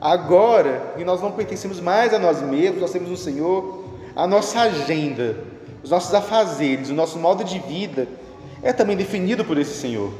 agora 0.00 0.94
que 0.96 1.04
nós 1.04 1.20
não 1.20 1.30
pertencemos 1.30 1.78
mais 1.78 2.12
a 2.12 2.18
nós 2.18 2.42
mesmos, 2.42 2.80
nós 2.80 2.90
temos 2.90 3.10
o 3.10 3.16
Senhor, 3.16 3.84
a 4.16 4.26
nossa 4.26 4.60
agenda, 4.62 5.36
os 5.84 5.90
nossos 5.90 6.12
afazeres, 6.12 6.90
o 6.90 6.94
nosso 6.94 7.18
modo 7.18 7.44
de 7.44 7.58
vida 7.60 8.08
é 8.62 8.72
também 8.72 8.96
definido 8.96 9.44
por 9.44 9.56
esse 9.56 9.74
Senhor. 9.74 10.12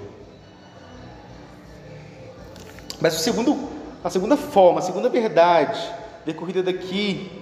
Mas 3.01 3.17
o 3.17 3.19
segundo, 3.19 3.69
a 4.05 4.11
segunda 4.11 4.37
forma, 4.37 4.79
a 4.79 4.83
segunda 4.83 5.09
verdade 5.09 5.81
decorrida 6.25 6.63
daqui 6.63 7.40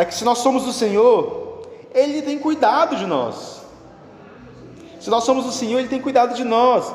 é 0.00 0.04
que 0.04 0.14
se 0.14 0.24
nós 0.24 0.38
somos 0.38 0.64
do 0.64 0.72
Senhor, 0.72 1.62
Ele 1.94 2.22
tem 2.22 2.38
cuidado 2.38 2.96
de 2.96 3.06
nós. 3.06 3.60
Se 5.00 5.08
nós 5.08 5.24
somos 5.24 5.46
o 5.46 5.52
Senhor, 5.52 5.78
Ele 5.78 5.88
tem 5.88 6.00
cuidado 6.00 6.34
de 6.34 6.44
nós. 6.44 6.92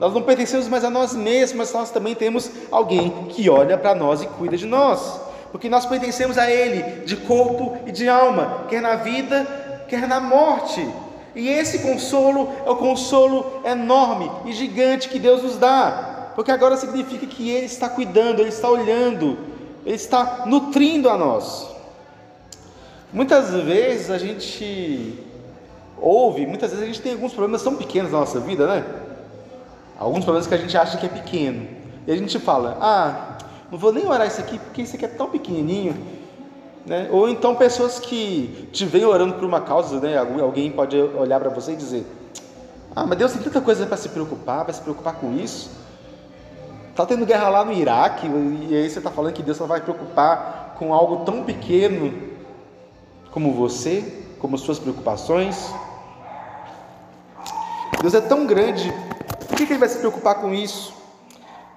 Nós 0.00 0.12
não 0.12 0.22
pertencemos 0.22 0.68
mais 0.68 0.84
a 0.84 0.90
nós 0.90 1.14
mesmos, 1.14 1.56
mas 1.56 1.72
nós 1.72 1.90
também 1.90 2.14
temos 2.14 2.50
alguém 2.70 3.10
que 3.28 3.48
olha 3.48 3.78
para 3.78 3.94
nós 3.94 4.22
e 4.22 4.26
cuida 4.26 4.56
de 4.56 4.66
nós. 4.66 5.20
Porque 5.52 5.68
nós 5.68 5.86
pertencemos 5.86 6.36
a 6.36 6.50
Ele 6.50 7.04
de 7.04 7.16
corpo 7.16 7.78
e 7.86 7.92
de 7.92 8.08
alma, 8.08 8.64
quer 8.68 8.82
na 8.82 8.96
vida, 8.96 9.46
quer 9.88 10.08
na 10.08 10.20
morte. 10.20 10.84
E 11.34 11.48
esse 11.48 11.78
consolo 11.78 12.52
é 12.66 12.70
o 12.70 12.76
consolo 12.76 13.60
enorme 13.64 14.30
e 14.46 14.52
gigante 14.52 15.08
que 15.08 15.18
Deus 15.18 15.42
nos 15.42 15.56
dá. 15.56 16.32
Porque 16.34 16.50
agora 16.50 16.76
significa 16.76 17.26
que 17.26 17.50
Ele 17.50 17.66
está 17.66 17.88
cuidando, 17.88 18.40
Ele 18.40 18.48
está 18.48 18.68
olhando, 18.68 19.38
Ele 19.86 19.94
está 19.94 20.42
nutrindo 20.46 21.08
a 21.08 21.16
nós. 21.16 21.73
Muitas 23.14 23.50
vezes 23.50 24.10
a 24.10 24.18
gente 24.18 25.16
ouve, 25.96 26.44
muitas 26.48 26.70
vezes 26.72 26.82
a 26.82 26.86
gente 26.86 27.00
tem 27.00 27.12
alguns 27.12 27.32
problemas 27.32 27.62
tão 27.62 27.76
pequenos 27.76 28.10
na 28.10 28.18
nossa 28.18 28.40
vida, 28.40 28.66
né? 28.66 28.84
Alguns 29.96 30.24
problemas 30.24 30.48
que 30.48 30.54
a 30.54 30.56
gente 30.56 30.76
acha 30.76 30.98
que 30.98 31.06
é 31.06 31.08
pequeno. 31.08 31.64
E 32.08 32.10
a 32.10 32.16
gente 32.16 32.40
fala: 32.40 32.76
"Ah, 32.80 33.38
não 33.70 33.78
vou 33.78 33.92
nem 33.92 34.04
orar 34.04 34.26
isso 34.26 34.40
aqui 34.40 34.58
porque 34.58 34.82
isso 34.82 34.96
aqui 34.96 35.04
é 35.04 35.08
tão 35.08 35.30
pequenininho". 35.30 35.96
Né? 36.84 37.08
Ou 37.12 37.28
então 37.28 37.54
pessoas 37.54 38.00
que 38.00 38.68
te 38.72 38.84
vêm 38.84 39.04
orando 39.04 39.34
por 39.34 39.44
uma 39.44 39.60
causa, 39.60 40.00
né? 40.00 40.18
Alguém 40.18 40.72
pode 40.72 41.00
olhar 41.00 41.38
para 41.38 41.50
você 41.50 41.74
e 41.74 41.76
dizer: 41.76 42.04
"Ah, 42.96 43.06
mas 43.06 43.16
Deus 43.16 43.32
tem 43.32 43.42
tanta 43.42 43.60
coisa 43.60 43.86
para 43.86 43.96
se 43.96 44.08
preocupar, 44.08 44.64
para 44.64 44.74
se 44.74 44.80
preocupar 44.80 45.14
com 45.14 45.36
isso". 45.36 45.70
Tá 46.96 47.06
tendo 47.06 47.24
guerra 47.24 47.48
lá 47.48 47.64
no 47.64 47.72
Iraque 47.72 48.26
e 48.26 48.74
aí 48.74 48.90
você 48.90 48.98
está 48.98 49.12
falando 49.12 49.32
que 49.32 49.42
Deus 49.42 49.56
só 49.56 49.66
vai 49.66 49.80
preocupar 49.80 50.74
com 50.76 50.92
algo 50.92 51.24
tão 51.24 51.44
pequeno 51.44 52.33
como 53.34 53.52
você, 53.52 54.04
como 54.38 54.56
suas 54.56 54.78
preocupações. 54.78 55.74
Deus 58.00 58.14
é 58.14 58.20
tão 58.20 58.46
grande, 58.46 58.94
por 59.48 59.56
que, 59.56 59.66
que 59.66 59.72
ele 59.72 59.80
vai 59.80 59.88
se 59.88 59.98
preocupar 59.98 60.36
com 60.36 60.54
isso? 60.54 60.94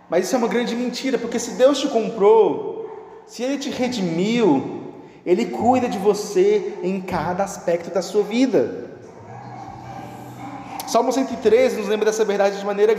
Mas 0.07 0.25
isso 0.25 0.35
é 0.35 0.37
uma 0.37 0.47
grande 0.47 0.75
mentira, 0.75 1.17
porque 1.17 1.39
se 1.39 1.53
Deus 1.53 1.79
te 1.79 1.87
comprou, 1.87 2.87
se 3.25 3.41
Ele 3.41 3.57
te 3.57 3.71
redimiu, 3.71 4.83
Ele 5.25 5.45
cuida 5.47 5.89
de 5.89 5.97
você 5.97 6.77
em 6.83 7.01
cada 7.01 7.43
aspecto 7.43 7.89
da 7.89 8.03
sua 8.03 8.21
vida. 8.21 8.91
Salmo 10.87 11.11
113 11.11 11.77
nos 11.77 11.87
lembra 11.87 12.05
dessa 12.05 12.23
verdade 12.23 12.59
de 12.59 12.65
maneira 12.65 12.95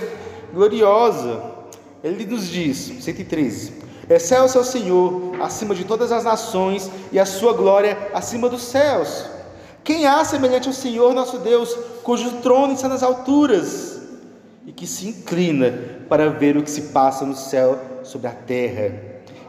gloriosa. 0.52 1.42
Ele 2.02 2.26
nos 2.26 2.48
diz, 2.48 2.76
113: 3.04 3.72
Excelso 4.08 4.56
é 4.56 4.60
o 4.60 4.64
Senhor 4.64 5.34
acima 5.40 5.74
de 5.74 5.84
todas 5.84 6.10
as 6.10 6.24
nações 6.24 6.90
e 7.12 7.18
a 7.18 7.26
sua 7.26 7.52
glória 7.52 8.10
acima 8.14 8.48
dos 8.48 8.62
céus. 8.62 9.26
Quem 9.84 10.06
há 10.06 10.24
semelhante 10.24 10.68
ao 10.68 10.74
Senhor 10.74 11.14
nosso 11.14 11.38
Deus, 11.38 11.76
cujo 12.02 12.40
trono 12.42 12.72
está 12.72 12.88
nas 12.88 13.02
alturas 13.02 14.00
e 14.66 14.72
que 14.72 14.86
se 14.86 15.08
inclina 15.08 15.72
para 16.08 16.30
ver 16.30 16.56
o 16.56 16.62
que 16.62 16.70
se 16.70 16.82
passa 16.82 17.24
no 17.24 17.36
céu 17.36 17.78
sobre 18.02 18.28
a 18.28 18.32
terra? 18.32 18.94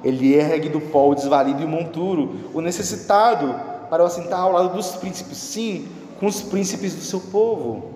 Ele 0.04 0.34
ergue 0.34 0.70
do 0.70 0.80
pó 0.80 1.10
o 1.10 1.16
desvalido 1.16 1.62
e 1.62 1.66
o 1.66 1.68
monturo, 1.68 2.52
o 2.54 2.62
necessitado, 2.62 3.54
para 3.90 4.04
o 4.04 4.06
assentar 4.06 4.42
ao 4.42 4.52
lado 4.52 4.76
dos 4.76 4.92
príncipes, 4.92 5.38
sim, 5.38 5.88
com 6.20 6.28
os 6.28 6.42
príncipes 6.42 6.94
do 6.94 7.02
seu 7.02 7.20
povo. 7.20 7.92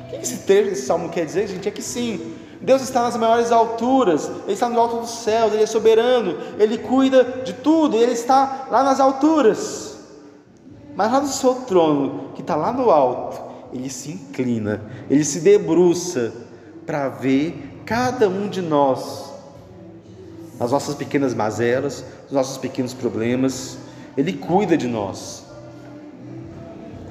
O 0.00 0.10
que 0.10 0.16
esse 0.16 0.38
trecho 0.38 0.70
esse 0.70 0.86
salmo 0.86 1.10
quer 1.10 1.26
dizer, 1.26 1.46
gente? 1.48 1.68
É 1.68 1.70
que 1.70 1.82
sim, 1.82 2.34
Deus 2.62 2.82
está 2.82 3.02
nas 3.02 3.16
maiores 3.16 3.50
alturas, 3.50 4.30
Ele 4.44 4.52
está 4.52 4.68
no 4.68 4.80
alto 4.80 4.98
dos 4.98 5.10
céus, 5.10 5.52
Ele 5.52 5.64
é 5.64 5.66
soberano, 5.66 6.36
Ele 6.58 6.78
cuida 6.78 7.24
de 7.44 7.54
tudo, 7.54 7.96
Ele 7.96 8.12
está 8.12 8.68
lá 8.70 8.84
nas 8.84 9.00
alturas. 9.00 9.98
Mas 10.94 11.10
lá 11.10 11.20
no 11.20 11.26
seu 11.26 11.54
trono, 11.54 12.30
que 12.34 12.40
está 12.40 12.54
lá 12.54 12.72
no 12.72 12.90
alto, 12.90 13.40
Ele 13.72 13.90
se 13.90 14.12
inclina, 14.12 14.80
Ele 15.10 15.24
se 15.24 15.40
debruça 15.40 16.32
para 16.86 17.08
ver 17.08 17.82
cada 17.84 18.28
um 18.28 18.48
de 18.48 18.62
nós, 18.62 19.32
as 20.60 20.70
nossas 20.70 20.94
pequenas 20.94 21.34
mazelas, 21.34 22.04
os 22.26 22.32
nossos 22.32 22.58
pequenos 22.58 22.94
problemas, 22.94 23.76
Ele 24.16 24.32
cuida 24.34 24.76
de 24.76 24.86
nós. 24.86 25.44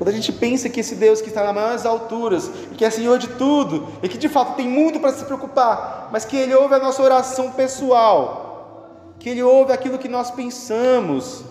Quando 0.01 0.09
a 0.09 0.13
gente 0.13 0.31
pensa 0.31 0.67
que 0.67 0.79
esse 0.79 0.95
Deus 0.95 1.21
que 1.21 1.29
está 1.29 1.43
nas 1.43 1.53
maiores 1.53 1.85
alturas, 1.85 2.49
e 2.71 2.75
que 2.75 2.83
é 2.83 2.89
Senhor 2.89 3.19
de 3.19 3.27
tudo, 3.27 3.87
e 4.01 4.09
que 4.09 4.17
de 4.17 4.27
fato 4.27 4.55
tem 4.55 4.67
muito 4.67 4.99
para 4.99 5.13
se 5.13 5.23
preocupar, 5.25 6.09
mas 6.11 6.25
que 6.25 6.35
Ele 6.35 6.55
ouve 6.55 6.73
a 6.73 6.79
nossa 6.79 7.03
oração 7.03 7.51
pessoal, 7.51 9.13
que 9.19 9.29
Ele 9.29 9.43
ouve 9.43 9.71
aquilo 9.71 9.99
que 9.99 10.07
nós 10.07 10.31
pensamos, 10.31 11.43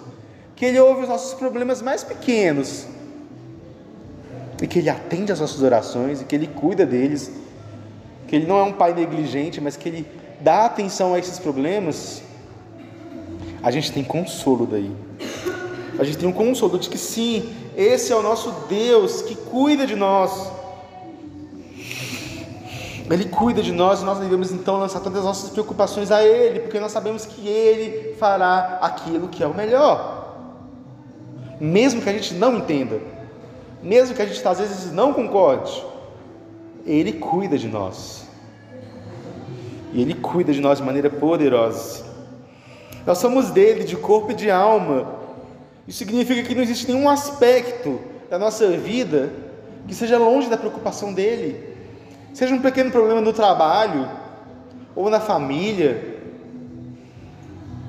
que 0.57 0.65
Ele 0.65 0.81
ouve 0.81 1.03
os 1.03 1.09
nossos 1.09 1.33
problemas 1.35 1.81
mais 1.81 2.03
pequenos, 2.03 2.89
e 4.61 4.67
que 4.67 4.81
Ele 4.81 4.91
atende 4.91 5.31
às 5.31 5.39
nossas 5.39 5.63
orações, 5.63 6.21
e 6.21 6.25
que 6.25 6.35
Ele 6.35 6.49
cuida 6.49 6.85
deles, 6.85 7.31
que 8.27 8.35
Ele 8.35 8.49
não 8.49 8.59
é 8.59 8.65
um 8.65 8.73
Pai 8.73 8.93
negligente, 8.93 9.61
mas 9.61 9.77
que 9.77 9.89
Ele 9.89 10.05
dá 10.41 10.65
atenção 10.65 11.15
a 11.15 11.21
esses 11.21 11.39
problemas, 11.39 12.21
a 13.63 13.71
gente 13.71 13.93
tem 13.93 14.03
consolo 14.03 14.67
daí. 14.67 14.91
A 15.99 16.05
gente 16.05 16.19
tem 16.19 16.29
um 16.29 16.33
consolo 16.33 16.79
de 16.79 16.89
que 16.89 16.99
sim, 16.99 17.53
esse 17.77 18.13
é 18.13 18.17
o 18.17 18.23
nosso 18.23 18.53
Deus 18.69 19.23
que 19.23 19.35
cuida 19.35 19.87
de 19.87 19.97
nós. 19.97 20.51
Ele 23.11 23.25
cuida 23.25 23.61
de 23.61 23.73
nós 23.73 24.03
e 24.03 24.05
nós 24.05 24.19
devemos 24.19 24.53
então 24.53 24.79
lançar 24.79 25.01
todas 25.01 25.19
as 25.19 25.25
nossas 25.25 25.51
preocupações 25.51 26.13
a 26.13 26.23
Ele, 26.25 26.61
porque 26.61 26.79
nós 26.79 26.93
sabemos 26.93 27.27
que 27.27 27.49
Ele 27.49 28.15
fará 28.15 28.79
aquilo 28.81 29.29
que 29.29 29.43
é 29.43 29.47
o 29.47 29.55
melhor. 29.55 30.37
Mesmo 31.61 32.01
que 32.01 32.09
a 32.09 32.13
gente 32.13 32.35
não 32.35 32.57
entenda, 32.57 33.01
mesmo 33.83 34.15
que 34.15 34.23
a 34.23 34.27
gente 34.27 34.47
às 34.47 34.59
vezes 34.59 34.93
não 34.93 35.13
concorde, 35.13 35.85
Ele 36.87 37.15
cuida 37.15 37.59
de 37.59 37.67
nós. 37.67 38.29
E 39.93 40.01
Ele 40.01 40.15
cuida 40.15 40.53
de 40.53 40.61
nós 40.61 40.79
de 40.79 40.85
maneira 40.85 41.11
poderosa. 41.11 42.05
Nós 43.05 43.19
somos 43.19 43.51
dele 43.51 43.83
de 43.83 43.97
corpo 43.97 44.31
e 44.31 44.35
de 44.35 44.51
alma. 44.51 45.20
Isso 45.91 45.99
significa 45.99 46.45
que 46.45 46.55
não 46.55 46.63
existe 46.63 46.87
nenhum 46.87 47.09
aspecto 47.09 47.99
da 48.31 48.39
nossa 48.39 48.69
vida 48.77 49.33
que 49.89 49.95
seja 49.95 50.19
longe 50.19 50.49
da 50.49 50.57
preocupação 50.57 51.13
dele. 51.13 51.77
Seja 52.33 52.55
um 52.55 52.63
pequeno 52.63 52.93
problema 52.93 53.21
no 53.21 53.33
trabalho, 53.33 54.09
ou 54.95 55.11
na 55.11 55.19
família, 55.19 56.21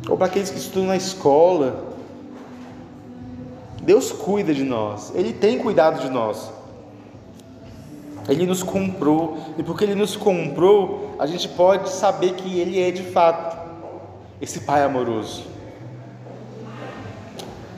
ou 0.10 0.18
para 0.18 0.26
aqueles 0.26 0.50
que 0.50 0.58
estudam 0.58 0.88
na 0.88 0.98
escola. 0.98 1.94
Deus 3.84 4.12
cuida 4.12 4.52
de 4.52 4.64
nós, 4.64 5.12
Ele 5.14 5.32
tem 5.32 5.60
cuidado 5.60 6.02
de 6.02 6.10
nós. 6.10 6.52
Ele 8.28 8.48
nos 8.48 8.64
comprou, 8.64 9.38
e 9.60 9.62
porque 9.62 9.84
Ele 9.84 9.94
nos 9.94 10.16
comprou, 10.16 11.16
a 11.20 11.28
gente 11.28 11.48
pode 11.50 11.88
saber 11.92 12.34
que 12.34 12.60
Ele 12.60 12.82
é 12.82 12.90
de 12.90 13.04
fato 13.04 13.56
esse 14.42 14.62
Pai 14.62 14.82
amoroso. 14.82 15.51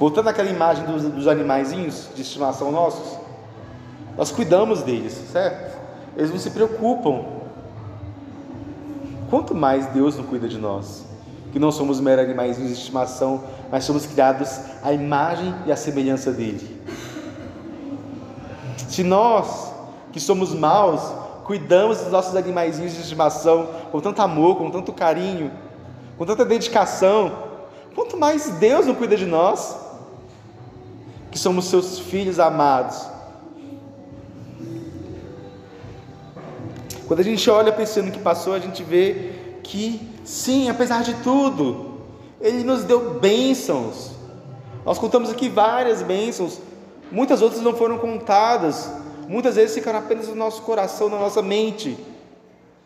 Voltando 0.03 0.27
àquela 0.27 0.49
imagem 0.49 0.83
dos, 0.83 1.03
dos 1.03 1.27
animaizinhos 1.29 2.09
de 2.13 2.23
estimação 2.23 2.73
nossos, 2.73 3.17
nós 4.17 4.33
cuidamos 4.33 4.81
deles, 4.81 5.13
certo? 5.31 5.79
Eles 6.17 6.29
não 6.29 6.37
se 6.37 6.51
preocupam. 6.51 7.23
Quanto 9.29 9.55
mais 9.55 9.85
Deus 9.93 10.17
não 10.17 10.25
cuida 10.25 10.49
de 10.49 10.57
nós, 10.57 11.05
que 11.53 11.57
não 11.57 11.71
somos 11.71 12.01
meros 12.01 12.25
animaizinhos 12.25 12.73
de 12.73 12.77
estimação, 12.79 13.45
mas 13.71 13.85
somos 13.85 14.05
criados 14.05 14.59
à 14.83 14.91
imagem 14.91 15.55
e 15.65 15.71
à 15.71 15.77
semelhança 15.77 16.33
dele. 16.33 16.81
Se 18.89 19.03
nós, 19.03 19.71
que 20.11 20.19
somos 20.19 20.53
maus, 20.53 20.99
cuidamos 21.45 21.99
dos 21.99 22.11
nossos 22.11 22.35
animaizinhos 22.35 22.91
de 22.91 22.99
estimação 22.99 23.69
com 23.89 24.01
tanto 24.01 24.21
amor, 24.21 24.57
com 24.57 24.69
tanto 24.69 24.91
carinho, 24.91 25.49
com 26.17 26.25
tanta 26.25 26.43
dedicação, 26.43 27.31
quanto 27.95 28.17
mais 28.17 28.49
Deus 28.59 28.85
não 28.85 28.95
cuida 28.95 29.15
de 29.15 29.25
nós 29.25 29.81
que 31.33 31.39
somos 31.39 31.65
seus 31.65 31.97
filhos 31.97 32.39
amados. 32.39 33.07
Quando 37.07 37.21
a 37.21 37.23
gente 37.23 37.49
olha 37.49 37.71
pensando 37.71 38.05
no 38.05 38.11
que 38.11 38.19
passou, 38.19 38.53
a 38.53 38.59
gente 38.59 38.83
vê 38.83 39.31
que, 39.63 40.07
sim, 40.23 40.69
apesar 40.69 41.01
de 41.01 41.15
tudo, 41.23 41.97
Ele 42.39 42.63
nos 42.63 42.83
deu 42.83 43.15
bênçãos. 43.19 44.11
Nós 44.85 44.99
contamos 44.99 45.31
aqui 45.31 45.49
várias 45.49 46.03
bênçãos, 46.03 46.59
muitas 47.11 47.41
outras 47.41 47.63
não 47.63 47.73
foram 47.73 47.97
contadas, 47.97 48.91
muitas 49.27 49.55
vezes 49.55 49.73
ficaram 49.73 49.97
apenas 49.97 50.27
no 50.27 50.35
nosso 50.35 50.61
coração, 50.61 51.09
na 51.09 51.17
nossa 51.17 51.41
mente, 51.41 51.97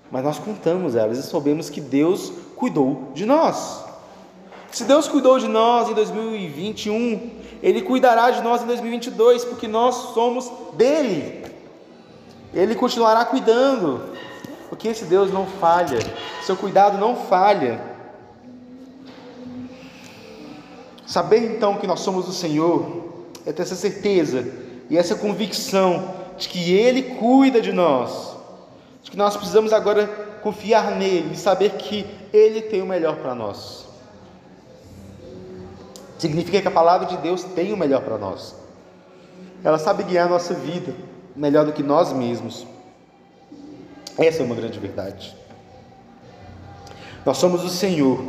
mas 0.10 0.24
nós 0.24 0.40
contamos 0.40 0.96
elas 0.96 1.18
e 1.18 1.24
soubemos 1.24 1.70
que 1.70 1.82
Deus 1.82 2.32
cuidou 2.56 3.12
de 3.14 3.26
nós. 3.26 3.87
Se 4.78 4.84
Deus 4.84 5.08
cuidou 5.08 5.40
de 5.40 5.48
nós 5.48 5.90
em 5.90 5.96
2021, 5.96 7.32
Ele 7.64 7.82
cuidará 7.82 8.30
de 8.30 8.44
nós 8.44 8.62
em 8.62 8.68
2022, 8.68 9.44
porque 9.44 9.68
nós 9.68 10.14
somos 10.14 10.52
dele. 10.74 11.44
Ele 12.54 12.76
continuará 12.76 13.26
cuidando, 13.26 14.14
porque 14.70 14.90
esse 14.90 15.06
Deus 15.06 15.34
não 15.34 15.48
falha, 15.48 15.98
seu 16.44 16.56
cuidado 16.56 17.00
não 17.00 17.16
falha. 17.16 17.82
Saber 21.08 21.56
então 21.56 21.78
que 21.78 21.88
nós 21.88 22.02
somos 22.02 22.28
do 22.28 22.32
Senhor 22.32 23.26
é 23.48 23.52
ter 23.52 23.64
essa 23.64 23.74
certeza 23.74 24.46
e 24.92 24.96
essa 24.96 25.16
convicção 25.16 26.14
de 26.38 26.48
que 26.50 26.72
Ele 26.72 27.16
cuida 27.16 27.60
de 27.60 27.74
nós, 27.74 28.36
de 29.02 29.10
que 29.10 29.18
nós 29.18 29.36
precisamos 29.36 29.74
agora 29.74 30.06
confiar 30.44 30.92
nele 30.92 31.34
e 31.34 31.36
saber 31.36 31.72
que 31.78 32.06
Ele 32.32 32.62
tem 32.62 32.84
o 32.84 32.86
melhor 32.86 33.16
para 33.16 33.34
nós. 33.34 33.87
Significa 36.18 36.62
que 36.62 36.68
a 36.68 36.72
palavra 36.72 37.08
de 37.08 37.18
Deus 37.18 37.44
tem 37.44 37.72
o 37.72 37.78
melhor 37.78 38.02
para 38.02 38.18
nós. 38.18 38.56
Ela 39.64 39.78
sabe 39.78 40.04
guiar 40.04 40.28
a 40.28 40.30
nossa 40.30 40.54
vida 40.54 40.94
melhor 41.36 41.66
do 41.66 41.74
que 41.74 41.84
nós 41.84 42.12
mesmos. 42.12 42.66
Essa 44.18 44.42
é 44.42 44.46
uma 44.46 44.56
grande 44.56 44.80
verdade. 44.80 45.36
Nós 47.26 47.38
somos 47.38 47.64
o 47.64 47.70
Senhor. 47.70 48.24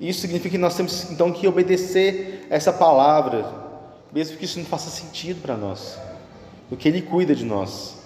Isso 0.00 0.20
significa 0.20 0.50
que 0.50 0.58
nós 0.58 0.74
temos 0.74 1.10
então 1.10 1.32
que 1.32 1.46
obedecer 1.46 2.46
essa 2.50 2.72
palavra, 2.72 3.46
mesmo 4.12 4.36
que 4.36 4.44
isso 4.44 4.58
não 4.58 4.66
faça 4.66 4.90
sentido 4.90 5.40
para 5.40 5.56
nós, 5.56 5.98
porque 6.68 6.88
Ele 6.88 7.00
cuida 7.00 7.34
de 7.34 7.44
nós. 7.44 7.96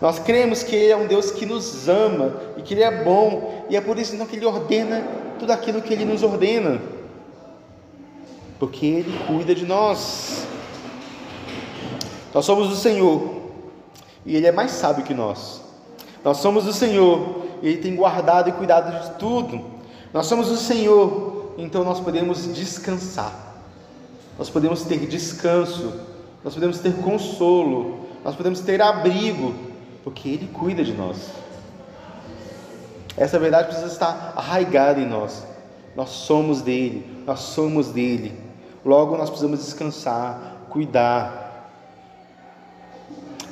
Nós 0.00 0.18
cremos 0.18 0.62
que 0.62 0.74
Ele 0.74 0.92
é 0.92 0.96
um 0.96 1.06
Deus 1.06 1.30
que 1.30 1.46
nos 1.46 1.88
ama 1.88 2.34
e 2.56 2.62
que 2.62 2.74
Ele 2.74 2.82
é 2.82 3.02
bom, 3.02 3.64
e 3.70 3.76
é 3.76 3.80
por 3.80 3.98
isso 3.98 4.14
então 4.14 4.26
que 4.26 4.36
Ele 4.36 4.44
ordena 4.44 5.02
tudo 5.38 5.52
aquilo 5.52 5.80
que 5.80 5.92
Ele 5.92 6.04
nos 6.04 6.22
ordena, 6.22 6.80
porque 8.58 8.86
Ele 8.86 9.18
cuida 9.26 9.54
de 9.54 9.64
nós. 9.64 10.46
Nós 12.32 12.44
somos 12.44 12.68
do 12.68 12.76
Senhor 12.76 13.42
e 14.24 14.36
Ele 14.36 14.46
é 14.46 14.52
mais 14.52 14.72
sábio 14.72 15.04
que 15.04 15.14
nós. 15.14 15.60
Nós 16.24 16.38
somos 16.38 16.64
do 16.64 16.72
Senhor 16.72 17.44
e 17.62 17.68
Ele 17.68 17.82
tem 17.82 17.94
guardado 17.94 18.48
e 18.48 18.52
cuidado 18.52 18.90
de 19.02 19.18
tudo. 19.18 19.64
Nós 20.12 20.26
somos 20.26 20.48
do 20.48 20.56
Senhor, 20.56 21.54
então 21.58 21.82
nós 21.84 22.00
podemos 22.00 22.54
descansar, 22.54 23.56
nós 24.38 24.48
podemos 24.48 24.82
ter 24.82 24.98
descanso, 25.06 25.92
nós 26.44 26.54
podemos 26.54 26.78
ter 26.78 26.94
consolo, 26.98 28.06
nós 28.24 28.36
podemos 28.36 28.60
ter 28.60 28.80
abrigo, 28.80 29.54
porque 30.04 30.28
Ele 30.28 30.48
cuida 30.52 30.84
de 30.84 30.92
nós. 30.92 31.30
Essa 33.16 33.38
verdade 33.38 33.68
precisa 33.68 33.92
estar 33.92 34.34
arraigada 34.36 35.00
em 35.00 35.06
nós. 35.06 35.44
Nós 35.96 36.10
somos 36.10 36.62
dele, 36.62 37.22
nós 37.26 37.40
somos 37.40 37.88
dele. 37.88 38.43
Logo, 38.84 39.16
nós 39.16 39.30
precisamos 39.30 39.60
descansar, 39.60 40.66
cuidar. 40.68 41.70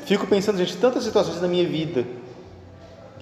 Fico 0.05 0.27
pensando, 0.27 0.59
gente, 0.59 0.77
tantas 0.77 1.05
situações 1.05 1.40
na 1.40 1.49
minha 1.49 1.66
vida 1.66 2.05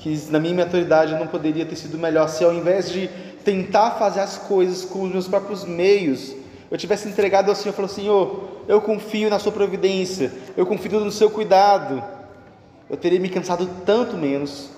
que 0.01 0.19
na 0.31 0.41
minha 0.41 0.55
maturidade 0.55 1.15
não 1.15 1.27
poderia 1.27 1.67
ter 1.67 1.77
sido 1.77 1.99
melhor 1.99 2.27
se 2.29 2.43
ao 2.43 2.55
invés 2.55 2.91
de 2.91 3.09
tentar 3.45 3.93
fazer 3.93 4.21
as 4.21 4.39
coisas 4.39 4.85
com 4.85 5.03
os 5.03 5.13
meus 5.13 5.29
próprios 5.29 5.65
meios, 5.65 6.35
eu 6.71 6.79
tivesse 6.79 7.07
entregado 7.07 7.51
ao 7.51 7.55
Senhor 7.55 7.73
e 7.73 7.77
falou: 7.77 7.89
Senhor, 7.89 8.49
eu 8.67 8.81
confio 8.81 9.29
na 9.29 9.39
Sua 9.39 9.53
providência, 9.53 10.33
eu 10.57 10.65
confio 10.65 11.01
no 11.01 11.13
Seu 11.13 11.31
cuidado. 11.31 12.03
Eu 12.89 12.97
teria 12.97 13.21
me 13.21 13.29
cansado 13.29 13.69
tanto 13.87 14.17
menos, 14.17 14.71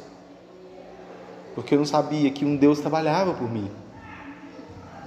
porque 1.55 1.75
eu 1.75 1.79
não 1.79 1.87
sabia 1.87 2.31
que 2.31 2.45
um 2.45 2.57
Deus 2.57 2.81
trabalhava 2.81 3.33
por 3.33 3.51
mim. 3.51 3.71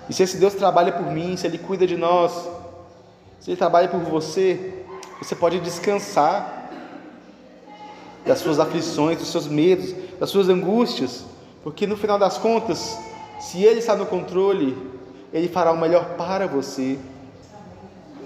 E 0.09 0.13
se 0.13 0.23
esse 0.23 0.37
Deus 0.37 0.53
trabalha 0.53 0.91
por 0.91 1.11
mim, 1.11 1.35
se 1.35 1.47
Ele 1.47 1.57
cuida 1.57 1.87
de 1.87 1.97
nós, 1.97 2.31
se 3.39 3.51
Ele 3.51 3.57
trabalha 3.57 3.87
por 3.87 3.99
você, 3.99 4.83
você 5.19 5.35
pode 5.35 5.59
descansar 5.59 6.69
das 8.25 8.39
suas 8.39 8.59
aflições, 8.59 9.19
dos 9.19 9.29
seus 9.29 9.47
medos, 9.47 9.93
das 10.19 10.29
suas 10.29 10.49
angústias, 10.49 11.25
porque 11.63 11.85
no 11.85 11.95
final 11.95 12.17
das 12.17 12.37
contas, 12.37 12.97
se 13.39 13.63
Ele 13.63 13.79
está 13.79 13.95
no 13.95 14.05
controle, 14.05 14.77
Ele 15.31 15.47
fará 15.47 15.71
o 15.71 15.77
melhor 15.77 16.15
para 16.15 16.47
você, 16.47 16.97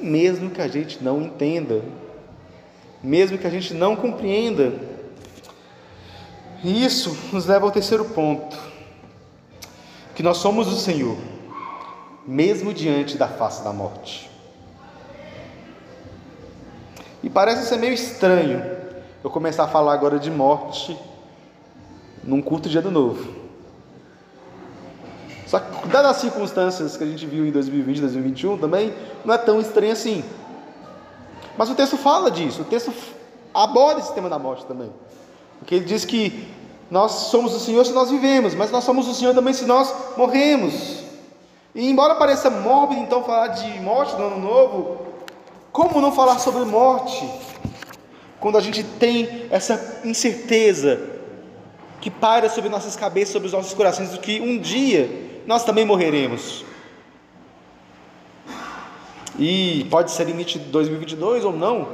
mesmo 0.02 0.50
que 0.50 0.62
a 0.62 0.68
gente 0.68 1.04
não 1.04 1.22
entenda, 1.22 1.84
mesmo 3.04 3.38
que 3.38 3.48
a 3.48 3.50
gente 3.50 3.74
não 3.74 3.96
compreenda. 3.96 4.74
E 6.64 6.84
isso 6.84 7.18
nos 7.32 7.46
leva 7.46 7.66
ao 7.66 7.72
terceiro 7.72 8.06
ponto, 8.06 8.58
que 10.16 10.24
nós 10.24 10.38
somos 10.38 10.68
o 10.68 10.78
Senhor, 10.78 11.18
mesmo 12.26 12.74
diante 12.74 13.18
da 13.18 13.28
face 13.28 13.64
da 13.64 13.74
morte. 13.74 14.30
E 17.22 17.30
parece 17.30 17.68
ser 17.68 17.78
meio 17.78 17.94
estranho 17.94 18.64
eu 19.24 19.30
começar 19.30 19.66
a 19.66 19.68
falar 19.68 19.94
agora 19.94 20.18
de 20.18 20.32
morte 20.32 20.98
num 22.24 22.42
culto 22.42 22.70
de 22.70 22.78
ano 22.78 22.92
novo. 22.92 23.40
Só 25.46 25.60
que, 25.60 25.88
dadas 25.88 26.12
as 26.12 26.18
circunstâncias 26.18 26.96
que 26.96 27.04
a 27.04 27.08
gente 27.08 27.26
viu 27.26 27.46
em 27.46 27.52
2020, 27.52 28.02
2021 28.02 28.58
também, 28.58 28.94
não 29.26 29.34
é 29.34 29.38
tão 29.38 29.60
estranho 29.60 29.92
assim. 29.92 30.24
Mas 31.58 31.70
o 31.70 31.76
texto 31.76 31.98
fala 31.98 32.30
disso, 32.30 32.62
o 32.62 32.66
texto 32.66 32.94
aborda 33.54 34.00
esse 34.00 34.14
tema 34.14 34.30
da 34.30 34.40
morte 34.40 34.66
também. 34.66 34.92
Porque 35.58 35.76
ele 35.76 35.86
diz 35.86 36.06
que 36.06 36.48
nós 36.90 37.12
somos 37.12 37.54
o 37.54 37.60
Senhor 37.60 37.86
se 37.86 37.92
nós 37.92 38.10
vivemos, 38.10 38.54
mas 38.54 38.72
nós 38.72 38.84
somos 38.84 39.08
o 39.08 39.14
Senhor 39.14 39.34
também 39.34 39.54
se 39.54 39.66
nós 39.66 39.94
morremos. 40.16 40.99
E 41.80 41.90
embora 41.90 42.16
pareça 42.16 42.50
mórbido 42.50 43.00
então 43.00 43.24
falar 43.24 43.48
de 43.48 43.80
morte 43.80 44.14
no 44.18 44.26
ano 44.26 44.38
novo, 44.38 44.98
como 45.72 46.02
não 46.02 46.12
falar 46.12 46.38
sobre 46.38 46.66
morte? 46.66 47.26
Quando 48.38 48.58
a 48.58 48.62
gente 48.62 48.84
tem 48.84 49.48
essa 49.50 50.02
incerteza 50.04 51.00
que 52.02 52.12
paira 52.12 52.50
sobre 52.50 52.70
nossas 52.70 52.98
cabeças, 52.98 53.32
sobre 53.32 53.46
os 53.46 53.54
nossos 53.54 53.74
corações, 53.74 54.10
do 54.10 54.20
que 54.20 54.42
um 54.42 54.60
dia 54.60 55.10
nós 55.48 55.64
também 55.64 55.86
morreremos. 55.86 56.66
E 59.38 59.88
pode 59.90 60.12
ser 60.12 60.26
de 60.26 60.60
2022 60.60 61.46
ou 61.46 61.54
não, 61.54 61.88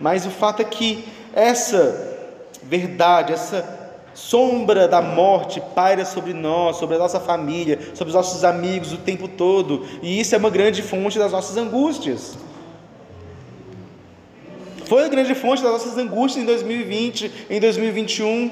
mas 0.00 0.24
o 0.24 0.30
fato 0.30 0.62
é 0.62 0.64
que 0.64 1.06
essa 1.34 2.18
verdade, 2.62 3.30
essa 3.30 3.83
sombra 4.14 4.88
da 4.88 5.02
morte 5.02 5.60
paira 5.74 6.04
sobre 6.04 6.32
nós, 6.32 6.76
sobre 6.76 6.96
a 6.96 6.98
nossa 6.98 7.20
família, 7.20 7.78
sobre 7.94 8.08
os 8.08 8.14
nossos 8.14 8.44
amigos 8.44 8.92
o 8.92 8.98
tempo 8.98 9.28
todo, 9.28 9.86
e 10.02 10.20
isso 10.20 10.34
é 10.34 10.38
uma 10.38 10.50
grande 10.50 10.80
fonte 10.82 11.18
das 11.18 11.32
nossas 11.32 11.56
angústias. 11.56 12.38
Foi 14.86 15.04
a 15.04 15.08
grande 15.08 15.34
fonte 15.34 15.62
das 15.62 15.72
nossas 15.72 15.96
angústias 15.96 16.42
em 16.42 16.46
2020, 16.46 17.32
em 17.50 17.60
2021. 17.60 18.50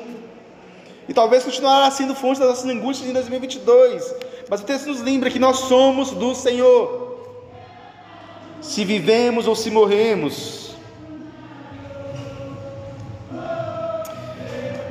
E 1.08 1.12
talvez 1.12 1.44
continuará 1.44 1.90
sendo 1.90 2.14
fonte 2.14 2.40
das 2.40 2.48
nossas 2.48 2.70
angústias 2.70 3.08
em 3.08 3.12
2022. 3.12 4.14
Mas 4.48 4.60
o 4.60 4.64
texto 4.64 4.86
nos 4.86 5.00
lembra 5.00 5.30
que 5.30 5.38
nós 5.38 5.58
somos 5.60 6.10
do 6.10 6.34
Senhor. 6.34 7.18
Se 8.60 8.84
vivemos 8.84 9.46
ou 9.46 9.54
se 9.54 9.70
morremos. 9.70 10.61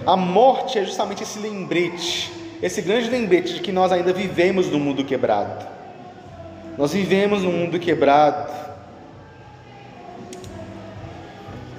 A 0.05 0.17
morte 0.17 0.79
é 0.79 0.83
justamente 0.83 1.21
esse 1.21 1.39
lembrete, 1.39 2.31
esse 2.61 2.81
grande 2.81 3.09
lembrete 3.09 3.53
de 3.55 3.59
que 3.59 3.71
nós 3.71 3.91
ainda 3.91 4.11
vivemos 4.11 4.67
no 4.67 4.79
mundo 4.79 5.03
quebrado. 5.03 5.65
Nós 6.77 6.93
vivemos 6.93 7.43
no 7.43 7.51
mundo 7.51 7.79
quebrado. 7.79 8.51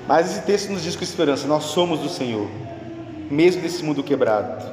Mas 0.06 0.30
esse 0.30 0.42
texto 0.42 0.70
nos 0.70 0.82
diz 0.82 0.94
com 0.94 1.02
esperança: 1.02 1.48
nós 1.48 1.64
somos 1.64 2.00
do 2.00 2.08
Senhor, 2.08 2.48
mesmo 3.30 3.62
nesse 3.62 3.82
mundo 3.82 4.02
quebrado. 4.02 4.70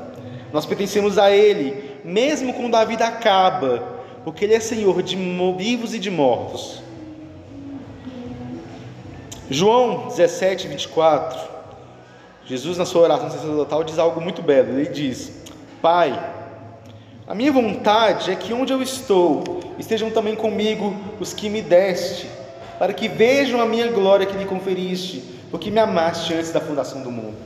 Nós 0.54 0.66
pertencemos 0.66 1.18
a 1.18 1.32
Ele, 1.32 2.00
mesmo 2.04 2.54
quando 2.54 2.76
a 2.76 2.86
vida 2.86 3.06
acaba, 3.06 3.84
porque 4.24 4.46
Ele 4.46 4.54
é 4.54 4.60
Senhor 4.60 5.02
de 5.02 5.16
vivos 5.58 5.94
e 5.94 6.00
de 6.00 6.12
mortos. 6.12 6.84
João 9.50 10.08
17, 10.08 10.68
24. 10.68 11.59
Jesus, 12.50 12.80
na 12.80 12.86
sua 12.86 13.04
oração 13.04 13.30
sacerdotal, 13.30 13.84
diz 13.84 14.00
algo 14.00 14.20
muito 14.20 14.42
belo. 14.42 14.72
Ele 14.72 14.90
diz: 14.90 15.32
Pai, 15.80 16.20
a 17.28 17.36
minha 17.36 17.52
vontade 17.52 18.32
é 18.32 18.36
que 18.36 18.52
onde 18.52 18.74
eu 18.74 18.82
estou 18.82 19.60
estejam 19.78 20.10
também 20.10 20.36
comigo 20.36 20.96
os 21.20 21.32
que 21.32 21.48
me 21.48 21.62
deste 21.62 22.28
para 22.80 22.92
que 22.92 23.08
vejam 23.08 23.62
a 23.62 23.66
minha 23.66 23.92
glória 23.92 24.26
que 24.26 24.36
lhe 24.36 24.46
conferiste, 24.46 25.22
porque 25.52 25.70
me 25.70 25.80
amaste 25.80 26.34
antes 26.34 26.52
da 26.52 26.60
fundação 26.60 27.04
do 27.04 27.12
mundo. 27.12 27.38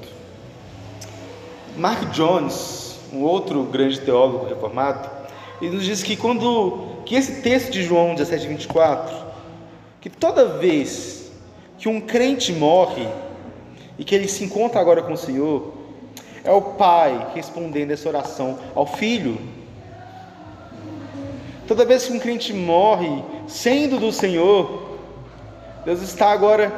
Mark 1.76 2.12
Jones, 2.12 3.00
um 3.12 3.24
outro 3.24 3.64
grande 3.64 4.00
teólogo 4.00 4.46
reformado, 4.46 5.10
ele 5.60 5.76
nos 5.76 5.84
diz 5.84 6.02
que 6.02 6.16
quando 6.16 7.02
que 7.04 7.16
esse 7.16 7.42
texto 7.42 7.72
de 7.72 7.84
João 7.84 8.16
17, 8.16 8.48
24, 8.48 9.14
que 10.00 10.10
toda 10.10 10.46
vez 10.60 11.32
que 11.78 11.90
um 11.90 12.00
crente 12.00 12.54
morre 12.54 13.06
e 14.04 14.06
que 14.06 14.14
ele 14.14 14.28
se 14.28 14.44
encontra 14.44 14.82
agora 14.82 15.02
com 15.02 15.14
o 15.14 15.18
Senhor, 15.18 15.72
é 16.44 16.52
o 16.52 16.62
Pai 16.62 17.32
respondendo 17.34 17.92
essa 17.92 18.10
oração 18.10 18.60
ao 18.76 18.86
Filho. 18.86 19.40
Toda 21.66 21.86
vez 21.86 22.06
que 22.06 22.12
um 22.12 22.20
crente 22.20 22.52
morre 22.52 23.24
sendo 23.48 23.98
do 23.98 24.12
Senhor, 24.12 24.98
Deus 25.86 26.02
está 26.02 26.34
agora, 26.34 26.70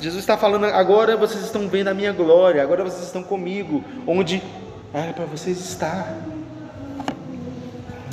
Jesus 0.00 0.24
está 0.24 0.36
falando, 0.36 0.64
agora 0.64 1.16
vocês 1.16 1.44
estão 1.44 1.68
vendo 1.68 1.86
a 1.86 1.94
minha 1.94 2.12
glória, 2.12 2.60
agora 2.60 2.82
vocês 2.82 3.04
estão 3.04 3.22
comigo, 3.22 3.84
onde 4.04 4.42
era 4.92 5.12
para 5.12 5.26
vocês 5.26 5.56
estar. 5.60 6.16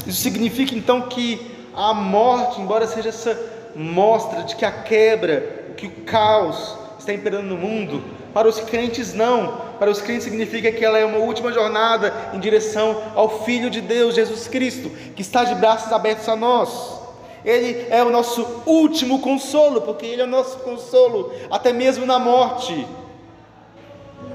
Isso 0.06 0.21
significa 0.21 0.76
então 0.76 1.10
que 1.10 1.41
a 1.76 1.91
morte, 1.91 2.62
embora 2.62 2.86
seja 2.86 3.10
essa 3.10 3.36
mostra 3.76 4.43
de 4.43 4.56
que 4.56 4.63
a 4.63 4.71
quebra, 4.71 5.73
que 5.76 5.88
o 5.88 5.91
caos 6.04 6.78
está 7.00 7.12
imperando 7.12 7.47
no 7.47 7.58
mundo, 7.58 8.16
para 8.38 8.47
os 8.47 8.60
crentes 8.60 9.15
não. 9.15 9.62
Para 9.80 9.89
os 9.89 10.00
crentes 10.00 10.26
significa 10.26 10.71
que 10.71 10.86
ela 10.86 11.00
é 11.00 11.04
uma 11.04 11.17
última 11.17 11.52
jornada 11.52 12.13
em 12.36 12.39
direção 12.39 13.02
ao 13.15 13.43
Filho 13.43 13.67
de 13.67 13.82
Deus, 13.82 14.13
Jesus 14.13 14.47
Cristo, 14.47 14.91
que 15.15 15.23
está 15.23 15.43
de 15.43 15.56
braços 15.56 15.91
abertos 15.91 16.30
a 16.30 16.36
nós. 16.36 17.00
Ele 17.43 17.88
é 17.89 18.04
o 18.04 18.12
nosso 18.12 18.45
último 18.67 19.21
consolo, 19.21 19.82
porque 19.82 20.06
Ele 20.06 20.21
é 20.21 20.26
o 20.26 20.28
nosso 20.28 20.60
consolo, 20.60 21.34
até 21.50 21.73
mesmo 21.73 22.06
na 22.06 22.19
morte. 22.19 22.86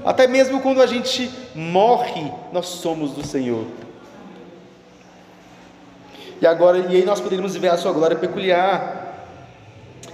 Até 0.03 0.27
mesmo 0.27 0.59
quando 0.59 0.81
a 0.81 0.85
gente 0.85 1.31
morre, 1.55 2.29
nós 2.51 2.65
somos 2.65 3.11
do 3.11 3.25
Senhor. 3.25 3.63
E 6.41 6.45
agora, 6.45 6.77
e 6.77 6.97
aí 6.97 7.05
nós 7.05 7.21
poderíamos 7.21 7.55
ver 7.55 7.69
a 7.69 7.77
sua 7.77 7.93
glória 7.93 8.17
peculiar. 8.17 9.29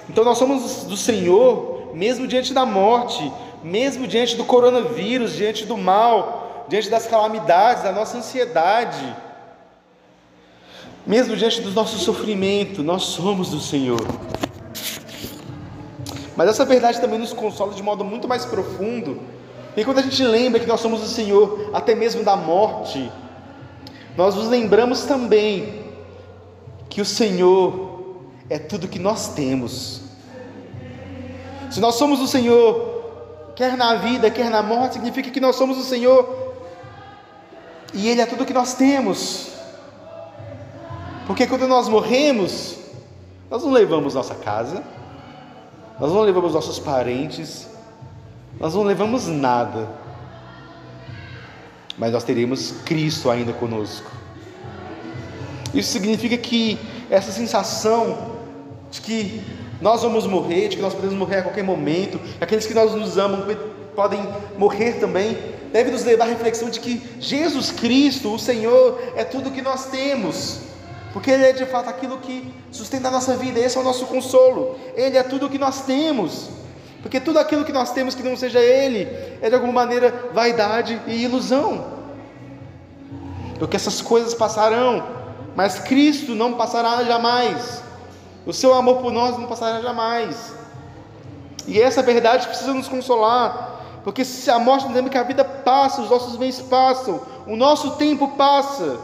Então 0.08 0.24
nós 0.24 0.38
somos 0.38 0.84
do 0.84 0.96
Senhor, 0.96 1.92
mesmo 1.96 2.28
diante 2.28 2.54
da 2.54 2.68
morte, 2.68 3.32
mesmo 3.64 4.08
diante 4.08 4.36
do 4.36 4.46
coronavírus, 4.46 5.34
diante 5.34 5.66
do 5.66 5.78
mal, 5.78 6.66
diante 6.70 6.90
das 6.90 7.08
calamidades, 7.08 7.84
da 7.84 7.92
nossa 7.92 8.18
ansiedade, 8.18 9.16
mesmo 11.06 11.36
diante 11.36 11.62
do 11.62 11.72
nosso 11.72 11.98
sofrimento, 11.98 12.84
nós 12.84 13.04
somos 13.04 13.50
do 13.50 13.60
Senhor. 13.60 14.06
Mas 16.36 16.50
essa 16.50 16.64
verdade 16.64 17.02
também 17.02 17.20
nos 17.20 17.34
consola 17.34 17.74
de 17.74 17.84
modo 17.84 18.06
muito 18.06 18.28
mais 18.28 18.46
profundo, 18.46 19.20
e 19.76 19.84
quando 19.84 20.00
a 20.00 20.02
gente 20.02 20.24
lembra 20.24 20.60
que 20.60 20.68
nós 20.68 20.80
somos 20.80 21.02
do 21.02 21.08
Senhor, 21.08 21.70
até 21.74 21.96
mesmo 21.96 22.24
da 22.24 22.36
morte, 22.36 23.12
nós 24.16 24.36
nos 24.36 24.48
lembramos 24.48 25.04
também 25.04 25.86
que 26.90 27.02
o 27.02 27.06
Senhor 27.06 28.18
é 28.50 28.58
tudo 28.58 28.88
que 28.88 29.00
nós 29.00 29.30
temos. 29.34 30.02
Se 31.70 31.80
nós 31.80 31.96
somos 31.96 32.20
o 32.20 32.28
Senhor, 32.28 32.89
quer 33.60 33.76
na 33.76 33.96
vida, 33.96 34.32
quer 34.32 34.50
na 34.50 34.64
morte, 34.64 34.94
significa 34.94 35.30
que 35.30 35.42
nós 35.42 35.58
somos 35.58 35.78
o 35.78 35.84
Senhor 35.84 36.56
e 37.94 38.08
Ele 38.08 38.22
é 38.22 38.26
tudo 38.26 38.46
que 38.46 38.54
nós 38.54 38.74
temos. 38.74 39.50
Porque 41.28 41.46
quando 41.46 41.68
nós 41.68 41.90
morremos, 41.90 42.78
nós 43.52 43.62
não 43.62 43.72
levamos 43.72 44.14
nossa 44.14 44.34
casa, 44.34 44.82
nós 46.00 46.10
não 46.10 46.22
levamos 46.22 46.54
nossos 46.54 46.80
parentes, 46.80 47.68
nós 48.58 48.74
não 48.76 48.84
levamos 48.84 49.28
nada, 49.28 49.90
mas 51.98 52.14
nós 52.14 52.24
teremos 52.24 52.72
Cristo 52.86 53.30
ainda 53.30 53.52
conosco. 53.52 54.10
Isso 55.74 55.92
significa 55.92 56.38
que 56.38 56.80
essa 57.10 57.34
sensação 57.34 58.38
de 58.90 59.02
que 59.02 59.44
nós 59.82 60.02
vamos 60.02 60.28
morrer, 60.28 60.68
de 60.68 60.76
que 60.76 60.82
nós 60.82 60.94
podemos 60.94 61.16
morrer 61.16 61.38
a 61.38 61.44
qualquer 61.44 61.64
momento, 61.64 62.20
aqueles 62.40 62.66
que 62.66 62.74
nós 62.74 62.94
nos 62.94 63.18
amam 63.18 63.46
podem 63.96 64.22
morrer 64.58 64.94
também, 64.94 65.38
deve 65.72 65.92
nos 65.92 66.04
levar 66.04 66.26
à 66.26 66.28
reflexão 66.28 66.70
de 66.70 66.80
que 66.80 67.02
Jesus 67.20 67.72
Cristo, 67.72 68.34
o 68.34 68.40
Senhor, 68.40 69.00
é 69.16 69.24
tudo 69.24 69.52
que 69.52 69.62
nós 69.62 69.88
temos, 69.88 70.62
porque 71.14 71.32
Ele 71.32 71.46
é 71.46 71.54
de 71.54 71.66
fato 71.66 71.90
aquilo 71.90 72.18
que 72.18 72.54
sustenta 72.72 73.08
a 73.08 73.12
nossa 73.12 73.36
vida, 73.36 73.60
esse 73.60 73.78
é 73.78 73.82
o 73.82 73.84
nosso 73.84 74.06
consolo, 74.06 74.78
Ele 74.96 75.18
é 75.18 75.24
tudo 75.24 75.50
que 75.50 75.58
nós 75.58 75.82
temos, 75.82 76.50
porque 77.02 77.20
tudo 77.20 77.40
aquilo 77.40 77.64
que 77.64 77.72
nós 77.72 77.92
temos 77.92 78.16
que 78.16 78.24
não 78.24 78.36
seja 78.36 78.60
Ele 78.60 79.08
é 79.42 79.50
de 79.50 79.56
alguma 79.56 79.74
maneira 79.74 80.30
vaidade 80.34 81.00
e 81.08 81.24
ilusão, 81.24 81.86
porque 83.58 83.76
essas 83.76 84.02
coisas 84.02 84.34
passarão, 84.34 85.06
mas 85.56 85.80
Cristo 85.80 86.36
não 86.36 86.54
passará 86.54 87.04
jamais. 87.04 87.89
O 88.50 88.54
seu 88.54 88.74
amor 88.74 88.98
por 88.98 89.14
nós 89.14 89.38
não 89.38 89.46
passará 89.46 89.80
jamais. 89.80 90.56
E 91.68 91.80
essa 91.80 92.02
verdade 92.02 92.48
precisa 92.48 92.74
nos 92.74 92.88
consolar, 92.88 93.80
porque 94.04 94.26
se 94.26 94.50
a 94.50 94.58
morte 94.58 94.86
nos 94.86 94.96
lembra 94.96 95.12
que 95.12 95.20
a 95.20 95.24
vida 95.24 95.46
passa, 95.46 96.02
os 96.02 96.10
nossos 96.10 96.36
bens 96.36 96.60
passam, 96.60 97.22
o 97.46 97.56
nosso 97.56 97.92
tempo 97.92 98.30
passa, 98.30 98.98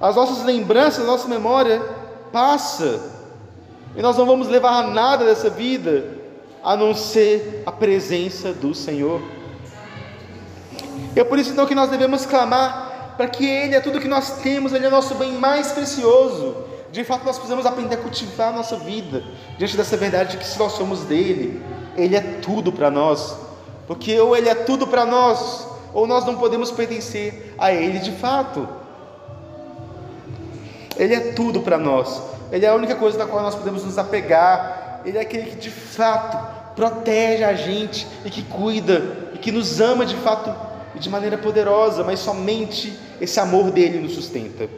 as 0.00 0.14
nossas 0.14 0.44
lembranças, 0.44 1.02
a 1.02 1.06
nossa 1.10 1.26
memória 1.26 1.82
passa, 2.30 3.10
e 3.96 4.00
nós 4.00 4.16
não 4.16 4.24
vamos 4.24 4.46
levar 4.46 4.86
nada 4.86 5.24
dessa 5.24 5.50
vida 5.50 6.16
a 6.62 6.76
não 6.76 6.94
ser 6.94 7.64
a 7.66 7.72
presença 7.72 8.52
do 8.52 8.72
Senhor. 8.72 9.20
É 11.16 11.24
por 11.24 11.40
isso 11.40 11.50
então 11.50 11.66
que 11.66 11.74
nós 11.74 11.90
devemos 11.90 12.24
clamar 12.24 13.14
para 13.16 13.26
que 13.26 13.44
Ele 13.44 13.74
é 13.74 13.80
tudo 13.80 13.98
que 13.98 14.06
nós 14.06 14.38
temos, 14.42 14.72
Ele 14.72 14.86
é 14.86 14.90
nosso 14.90 15.16
bem 15.16 15.32
mais 15.32 15.72
precioso. 15.72 16.67
De 16.90 17.04
fato, 17.04 17.24
nós 17.24 17.36
precisamos 17.36 17.66
aprender 17.66 17.96
a 17.96 17.98
cultivar 17.98 18.48
a 18.48 18.56
nossa 18.56 18.76
vida 18.76 19.22
diante 19.58 19.76
dessa 19.76 19.96
verdade 19.96 20.32
de 20.32 20.36
que 20.38 20.46
se 20.46 20.58
nós 20.58 20.72
somos 20.72 21.00
dele, 21.00 21.62
ele 21.96 22.16
é 22.16 22.20
tudo 22.20 22.72
para 22.72 22.90
nós. 22.90 23.36
Porque 23.86 24.18
ou 24.20 24.36
ele 24.36 24.48
é 24.48 24.54
tudo 24.54 24.86
para 24.86 25.04
nós, 25.04 25.66
ou 25.92 26.06
nós 26.06 26.24
não 26.24 26.36
podemos 26.36 26.70
pertencer 26.70 27.54
a 27.58 27.72
ele 27.72 27.98
de 27.98 28.12
fato. 28.12 28.68
Ele 30.96 31.14
é 31.14 31.32
tudo 31.32 31.60
para 31.60 31.78
nós. 31.78 32.22
Ele 32.50 32.64
é 32.64 32.68
a 32.68 32.74
única 32.74 32.96
coisa 32.96 33.18
na 33.18 33.26
qual 33.26 33.42
nós 33.42 33.54
podemos 33.54 33.84
nos 33.84 33.98
apegar. 33.98 35.02
Ele 35.04 35.18
é 35.18 35.20
aquele 35.20 35.50
que 35.50 35.56
de 35.56 35.70
fato 35.70 36.58
protege 36.74 37.44
a 37.44 37.54
gente 37.54 38.06
e 38.24 38.30
que 38.30 38.42
cuida 38.42 39.30
e 39.34 39.38
que 39.38 39.52
nos 39.52 39.80
ama 39.80 40.06
de 40.06 40.16
fato 40.16 40.54
e 40.94 40.98
de 40.98 41.08
maneira 41.10 41.36
poderosa, 41.36 42.02
mas 42.02 42.20
somente 42.20 42.98
esse 43.20 43.38
amor 43.38 43.70
dele 43.70 44.00
nos 44.00 44.14
sustenta. 44.14 44.68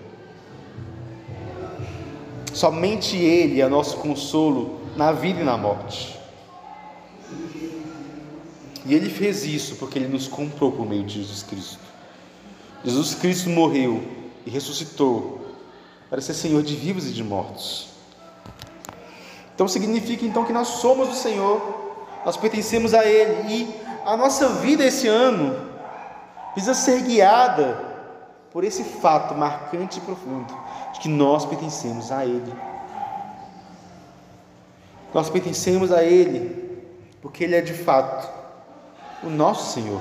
Somente 2.52 3.16
Ele 3.16 3.60
é 3.60 3.68
nosso 3.68 3.98
consolo 3.98 4.80
na 4.96 5.12
vida 5.12 5.40
e 5.40 5.44
na 5.44 5.56
morte. 5.56 6.18
E 8.84 8.94
Ele 8.94 9.08
fez 9.08 9.44
isso 9.44 9.76
porque 9.76 9.98
Ele 9.98 10.08
nos 10.08 10.26
comprou 10.26 10.72
por 10.72 10.86
meio 10.86 11.04
de 11.04 11.20
Jesus 11.20 11.42
Cristo. 11.42 11.78
Jesus 12.84 13.14
Cristo 13.14 13.50
morreu 13.50 14.02
e 14.44 14.50
ressuscitou 14.50 15.40
para 16.08 16.20
ser 16.20 16.34
Senhor 16.34 16.62
de 16.62 16.74
vivos 16.74 17.06
e 17.06 17.12
de 17.12 17.22
mortos. 17.22 17.90
Então 19.54 19.68
significa 19.68 20.24
então 20.24 20.44
que 20.44 20.52
nós 20.52 20.68
somos 20.68 21.08
do 21.08 21.14
Senhor, 21.14 21.60
nós 22.24 22.36
pertencemos 22.36 22.94
a 22.94 23.04
Ele 23.04 23.54
e 23.54 23.74
a 24.04 24.16
nossa 24.16 24.48
vida 24.54 24.84
esse 24.84 25.06
ano 25.06 25.68
precisa 26.54 26.74
ser 26.74 27.02
guiada 27.02 27.78
por 28.50 28.64
esse 28.64 28.82
fato 28.82 29.34
marcante 29.34 29.98
e 29.98 30.00
profundo 30.00 30.59
de 30.92 31.00
que 31.00 31.08
nós 31.08 31.44
pertencemos 31.44 32.10
a 32.10 32.24
Ele. 32.24 32.52
Nós 35.12 35.28
pertencemos 35.28 35.92
a 35.92 36.02
Ele 36.02 36.60
porque 37.20 37.44
Ele 37.44 37.56
é 37.56 37.60
de 37.60 37.74
fato 37.74 38.28
o 39.22 39.28
nosso 39.28 39.72
Senhor. 39.72 40.00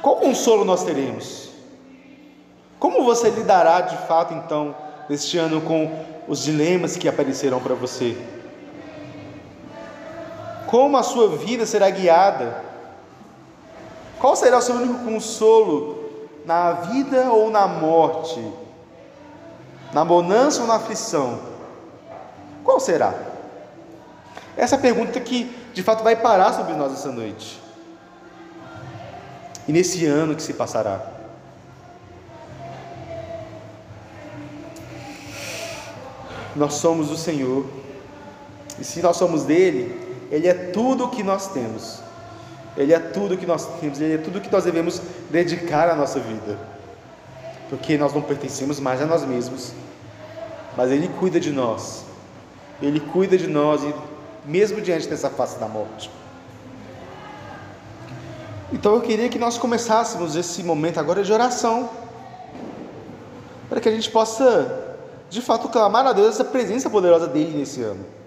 Qual 0.00 0.16
consolo 0.16 0.64
nós 0.64 0.82
teremos? 0.82 1.50
Como 2.78 3.04
você 3.04 3.30
lidará 3.30 3.82
de 3.82 3.96
fato 4.08 4.34
então 4.34 4.74
este 5.08 5.38
ano 5.38 5.60
com 5.60 6.04
os 6.26 6.42
dilemas 6.42 6.96
que 6.96 7.08
aparecerão 7.08 7.60
para 7.60 7.74
você? 7.74 8.16
Como 10.66 10.96
a 10.96 11.02
sua 11.02 11.36
vida 11.36 11.66
será 11.66 11.90
guiada? 11.90 12.64
Qual 14.18 14.34
será 14.34 14.58
o 14.58 14.62
seu 14.62 14.74
único 14.74 15.04
consolo 15.04 16.01
na 16.44 16.72
vida 16.72 17.30
ou 17.30 17.50
na 17.50 17.66
morte, 17.66 18.40
na 19.92 20.04
bonança 20.04 20.62
ou 20.62 20.66
na 20.66 20.76
aflição? 20.76 21.38
Qual 22.64 22.80
será? 22.80 23.14
Essa 24.56 24.76
é 24.76 24.78
a 24.78 24.82
pergunta 24.82 25.18
que 25.20 25.44
de 25.72 25.82
fato 25.82 26.04
vai 26.04 26.16
parar 26.16 26.52
sobre 26.52 26.74
nós 26.74 26.92
essa 26.92 27.10
noite. 27.10 27.60
E 29.66 29.72
nesse 29.72 30.04
ano 30.06 30.34
que 30.34 30.42
se 30.42 30.54
passará. 30.54 31.00
Nós 36.54 36.74
somos 36.74 37.10
o 37.10 37.16
Senhor, 37.16 37.64
e 38.78 38.84
se 38.84 39.00
nós 39.00 39.16
somos 39.16 39.44
dele, 39.44 40.28
Ele 40.30 40.46
é 40.46 40.52
tudo 40.52 41.04
o 41.04 41.08
que 41.08 41.22
nós 41.22 41.48
temos. 41.48 42.01
Ele 42.76 42.92
é 42.92 42.98
tudo 42.98 43.36
que 43.36 43.46
nós 43.46 43.66
temos, 43.80 44.00
Ele 44.00 44.14
é 44.14 44.18
tudo 44.18 44.40
que 44.40 44.50
nós 44.50 44.64
devemos 44.64 45.00
dedicar 45.30 45.88
à 45.88 45.94
nossa 45.94 46.18
vida. 46.18 46.58
Porque 47.68 47.98
nós 47.98 48.14
não 48.14 48.22
pertencemos 48.22 48.80
mais 48.80 49.00
a 49.00 49.06
nós 49.06 49.24
mesmos, 49.24 49.72
mas 50.76 50.90
Ele 50.90 51.08
cuida 51.08 51.38
de 51.38 51.50
nós. 51.50 52.04
Ele 52.80 52.98
cuida 52.98 53.36
de 53.36 53.46
nós, 53.46 53.82
e 53.82 53.94
mesmo 54.44 54.80
diante 54.80 55.06
dessa 55.06 55.28
face 55.28 55.58
da 55.58 55.68
morte. 55.68 56.10
Então 58.72 58.94
eu 58.94 59.02
queria 59.02 59.28
que 59.28 59.38
nós 59.38 59.58
começássemos 59.58 60.34
esse 60.34 60.62
momento 60.62 60.98
agora 60.98 61.22
de 61.22 61.32
oração, 61.32 61.90
para 63.68 63.80
que 63.80 63.88
a 63.88 63.92
gente 63.92 64.10
possa, 64.10 64.96
de 65.28 65.42
fato, 65.42 65.68
clamar 65.68 66.06
a 66.06 66.12
Deus 66.12 66.28
essa 66.28 66.44
presença 66.44 66.88
poderosa 66.88 67.26
dele 67.28 67.56
nesse 67.56 67.82
ano 67.82 68.21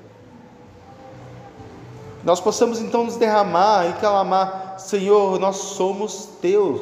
nós 2.26 2.42
possamos 2.42 2.82
então 2.82 3.04
nos 3.04 3.18
derramar 3.18 3.88
e 3.88 3.94
clamar: 3.94 4.76
Senhor, 4.80 5.40
nós 5.40 5.58
somos 5.58 6.28
teus. 6.42 6.82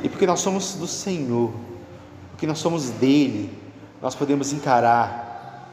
E 0.00 0.08
porque 0.08 0.28
nós 0.28 0.38
somos 0.38 0.74
do 0.76 0.86
Senhor, 0.86 1.50
porque 2.30 2.46
nós 2.46 2.60
somos 2.60 2.88
dele, 2.88 3.52
nós 4.00 4.14
podemos 4.14 4.52
encarar 4.52 5.72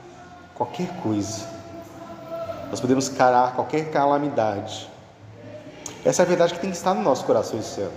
qualquer 0.55 0.87
coisa, 1.03 1.45
nós 2.71 2.79
podemos 2.79 3.07
encarar 3.07 3.53
qualquer 3.53 3.91
calamidade. 3.91 4.89
Essa 6.03 6.23
é 6.23 6.25
a 6.25 6.27
verdade 6.27 6.55
que 6.55 6.59
tem 6.59 6.71
que 6.71 6.77
estar 6.77 6.95
no 6.95 7.03
nosso 7.03 7.23
coração 7.23 7.59
esse 7.59 7.81
ano. 7.81 7.93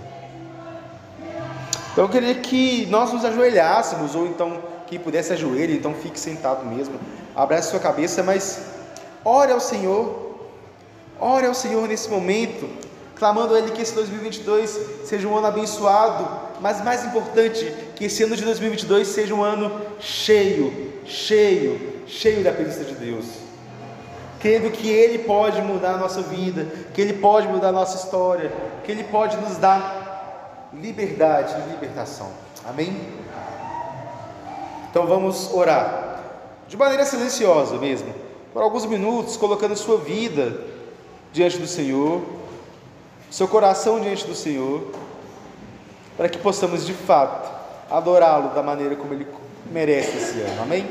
Então 1.91 2.03
eu 2.03 2.09
queria 2.09 2.35
que 2.35 2.85
nós 2.91 3.11
nos 3.11 3.25
ajoelhássemos, 3.25 4.13
ou 4.13 4.27
então 4.27 4.61
quem 4.85 4.99
pudesse 4.99 5.33
ajoelhar, 5.33 5.75
então 5.75 5.95
fique 5.95 6.19
sentado 6.19 6.63
mesmo, 6.63 6.93
abrace 7.35 7.71
sua 7.71 7.79
cabeça, 7.79 8.21
mas 8.21 8.78
Ore 9.23 9.51
ao 9.51 9.59
Senhor, 9.59 10.39
ore 11.19 11.45
ao 11.45 11.53
Senhor 11.53 11.87
nesse 11.87 12.09
momento, 12.09 12.69
clamando 13.15 13.53
a 13.53 13.59
Ele 13.59 13.71
que 13.71 13.81
esse 13.81 13.93
2022 13.93 15.05
seja 15.05 15.27
um 15.27 15.37
ano 15.37 15.47
abençoado, 15.47 16.27
mas 16.61 16.83
mais 16.83 17.03
importante, 17.05 17.65
que 17.95 18.05
esse 18.05 18.23
ano 18.23 18.35
de 18.35 18.45
2022 18.45 19.07
seja 19.07 19.33
um 19.33 19.43
ano 19.43 19.81
cheio, 19.99 20.93
cheio, 21.05 22.03
cheio 22.07 22.43
da 22.43 22.51
presença 22.51 22.83
de 22.85 22.95
Deus. 22.95 23.25
crendo 24.39 24.71
que 24.71 24.89
Ele 24.89 25.19
pode 25.19 25.61
mudar 25.61 25.95
a 25.95 25.97
nossa 25.97 26.21
vida, 26.21 26.65
que 26.93 27.01
Ele 27.01 27.13
pode 27.13 27.47
mudar 27.47 27.69
a 27.69 27.73
nossa 27.73 27.97
história, 27.97 28.51
que 28.85 28.91
Ele 28.91 29.03
pode 29.03 29.35
nos 29.37 29.57
dar 29.57 30.69
liberdade 30.73 31.55
e 31.59 31.71
libertação. 31.71 32.31
Amém? 32.65 32.95
Então 34.89 35.05
vamos 35.05 35.53
orar, 35.53 36.23
de 36.67 36.77
maneira 36.77 37.05
silenciosa 37.05 37.77
mesmo, 37.77 38.13
por 38.53 38.61
alguns 38.61 38.85
minutos, 38.85 39.37
colocando 39.37 39.75
sua 39.75 39.97
vida 39.97 40.61
diante 41.31 41.57
do 41.57 41.67
Senhor, 41.67 42.21
seu 43.29 43.47
coração 43.47 43.99
diante 43.99 44.25
do 44.25 44.35
Senhor, 44.35 44.87
para 46.17 46.27
que 46.27 46.37
possamos 46.37 46.85
de 46.85 46.93
fato 46.93 47.49
adorá-lo 47.89 48.53
da 48.53 48.61
maneira 48.63 48.95
como 48.95 49.13
Ele 49.13 49.27
merece 49.71 50.17
esse 50.17 50.41
ano. 50.41 50.63
Amém? 50.63 50.87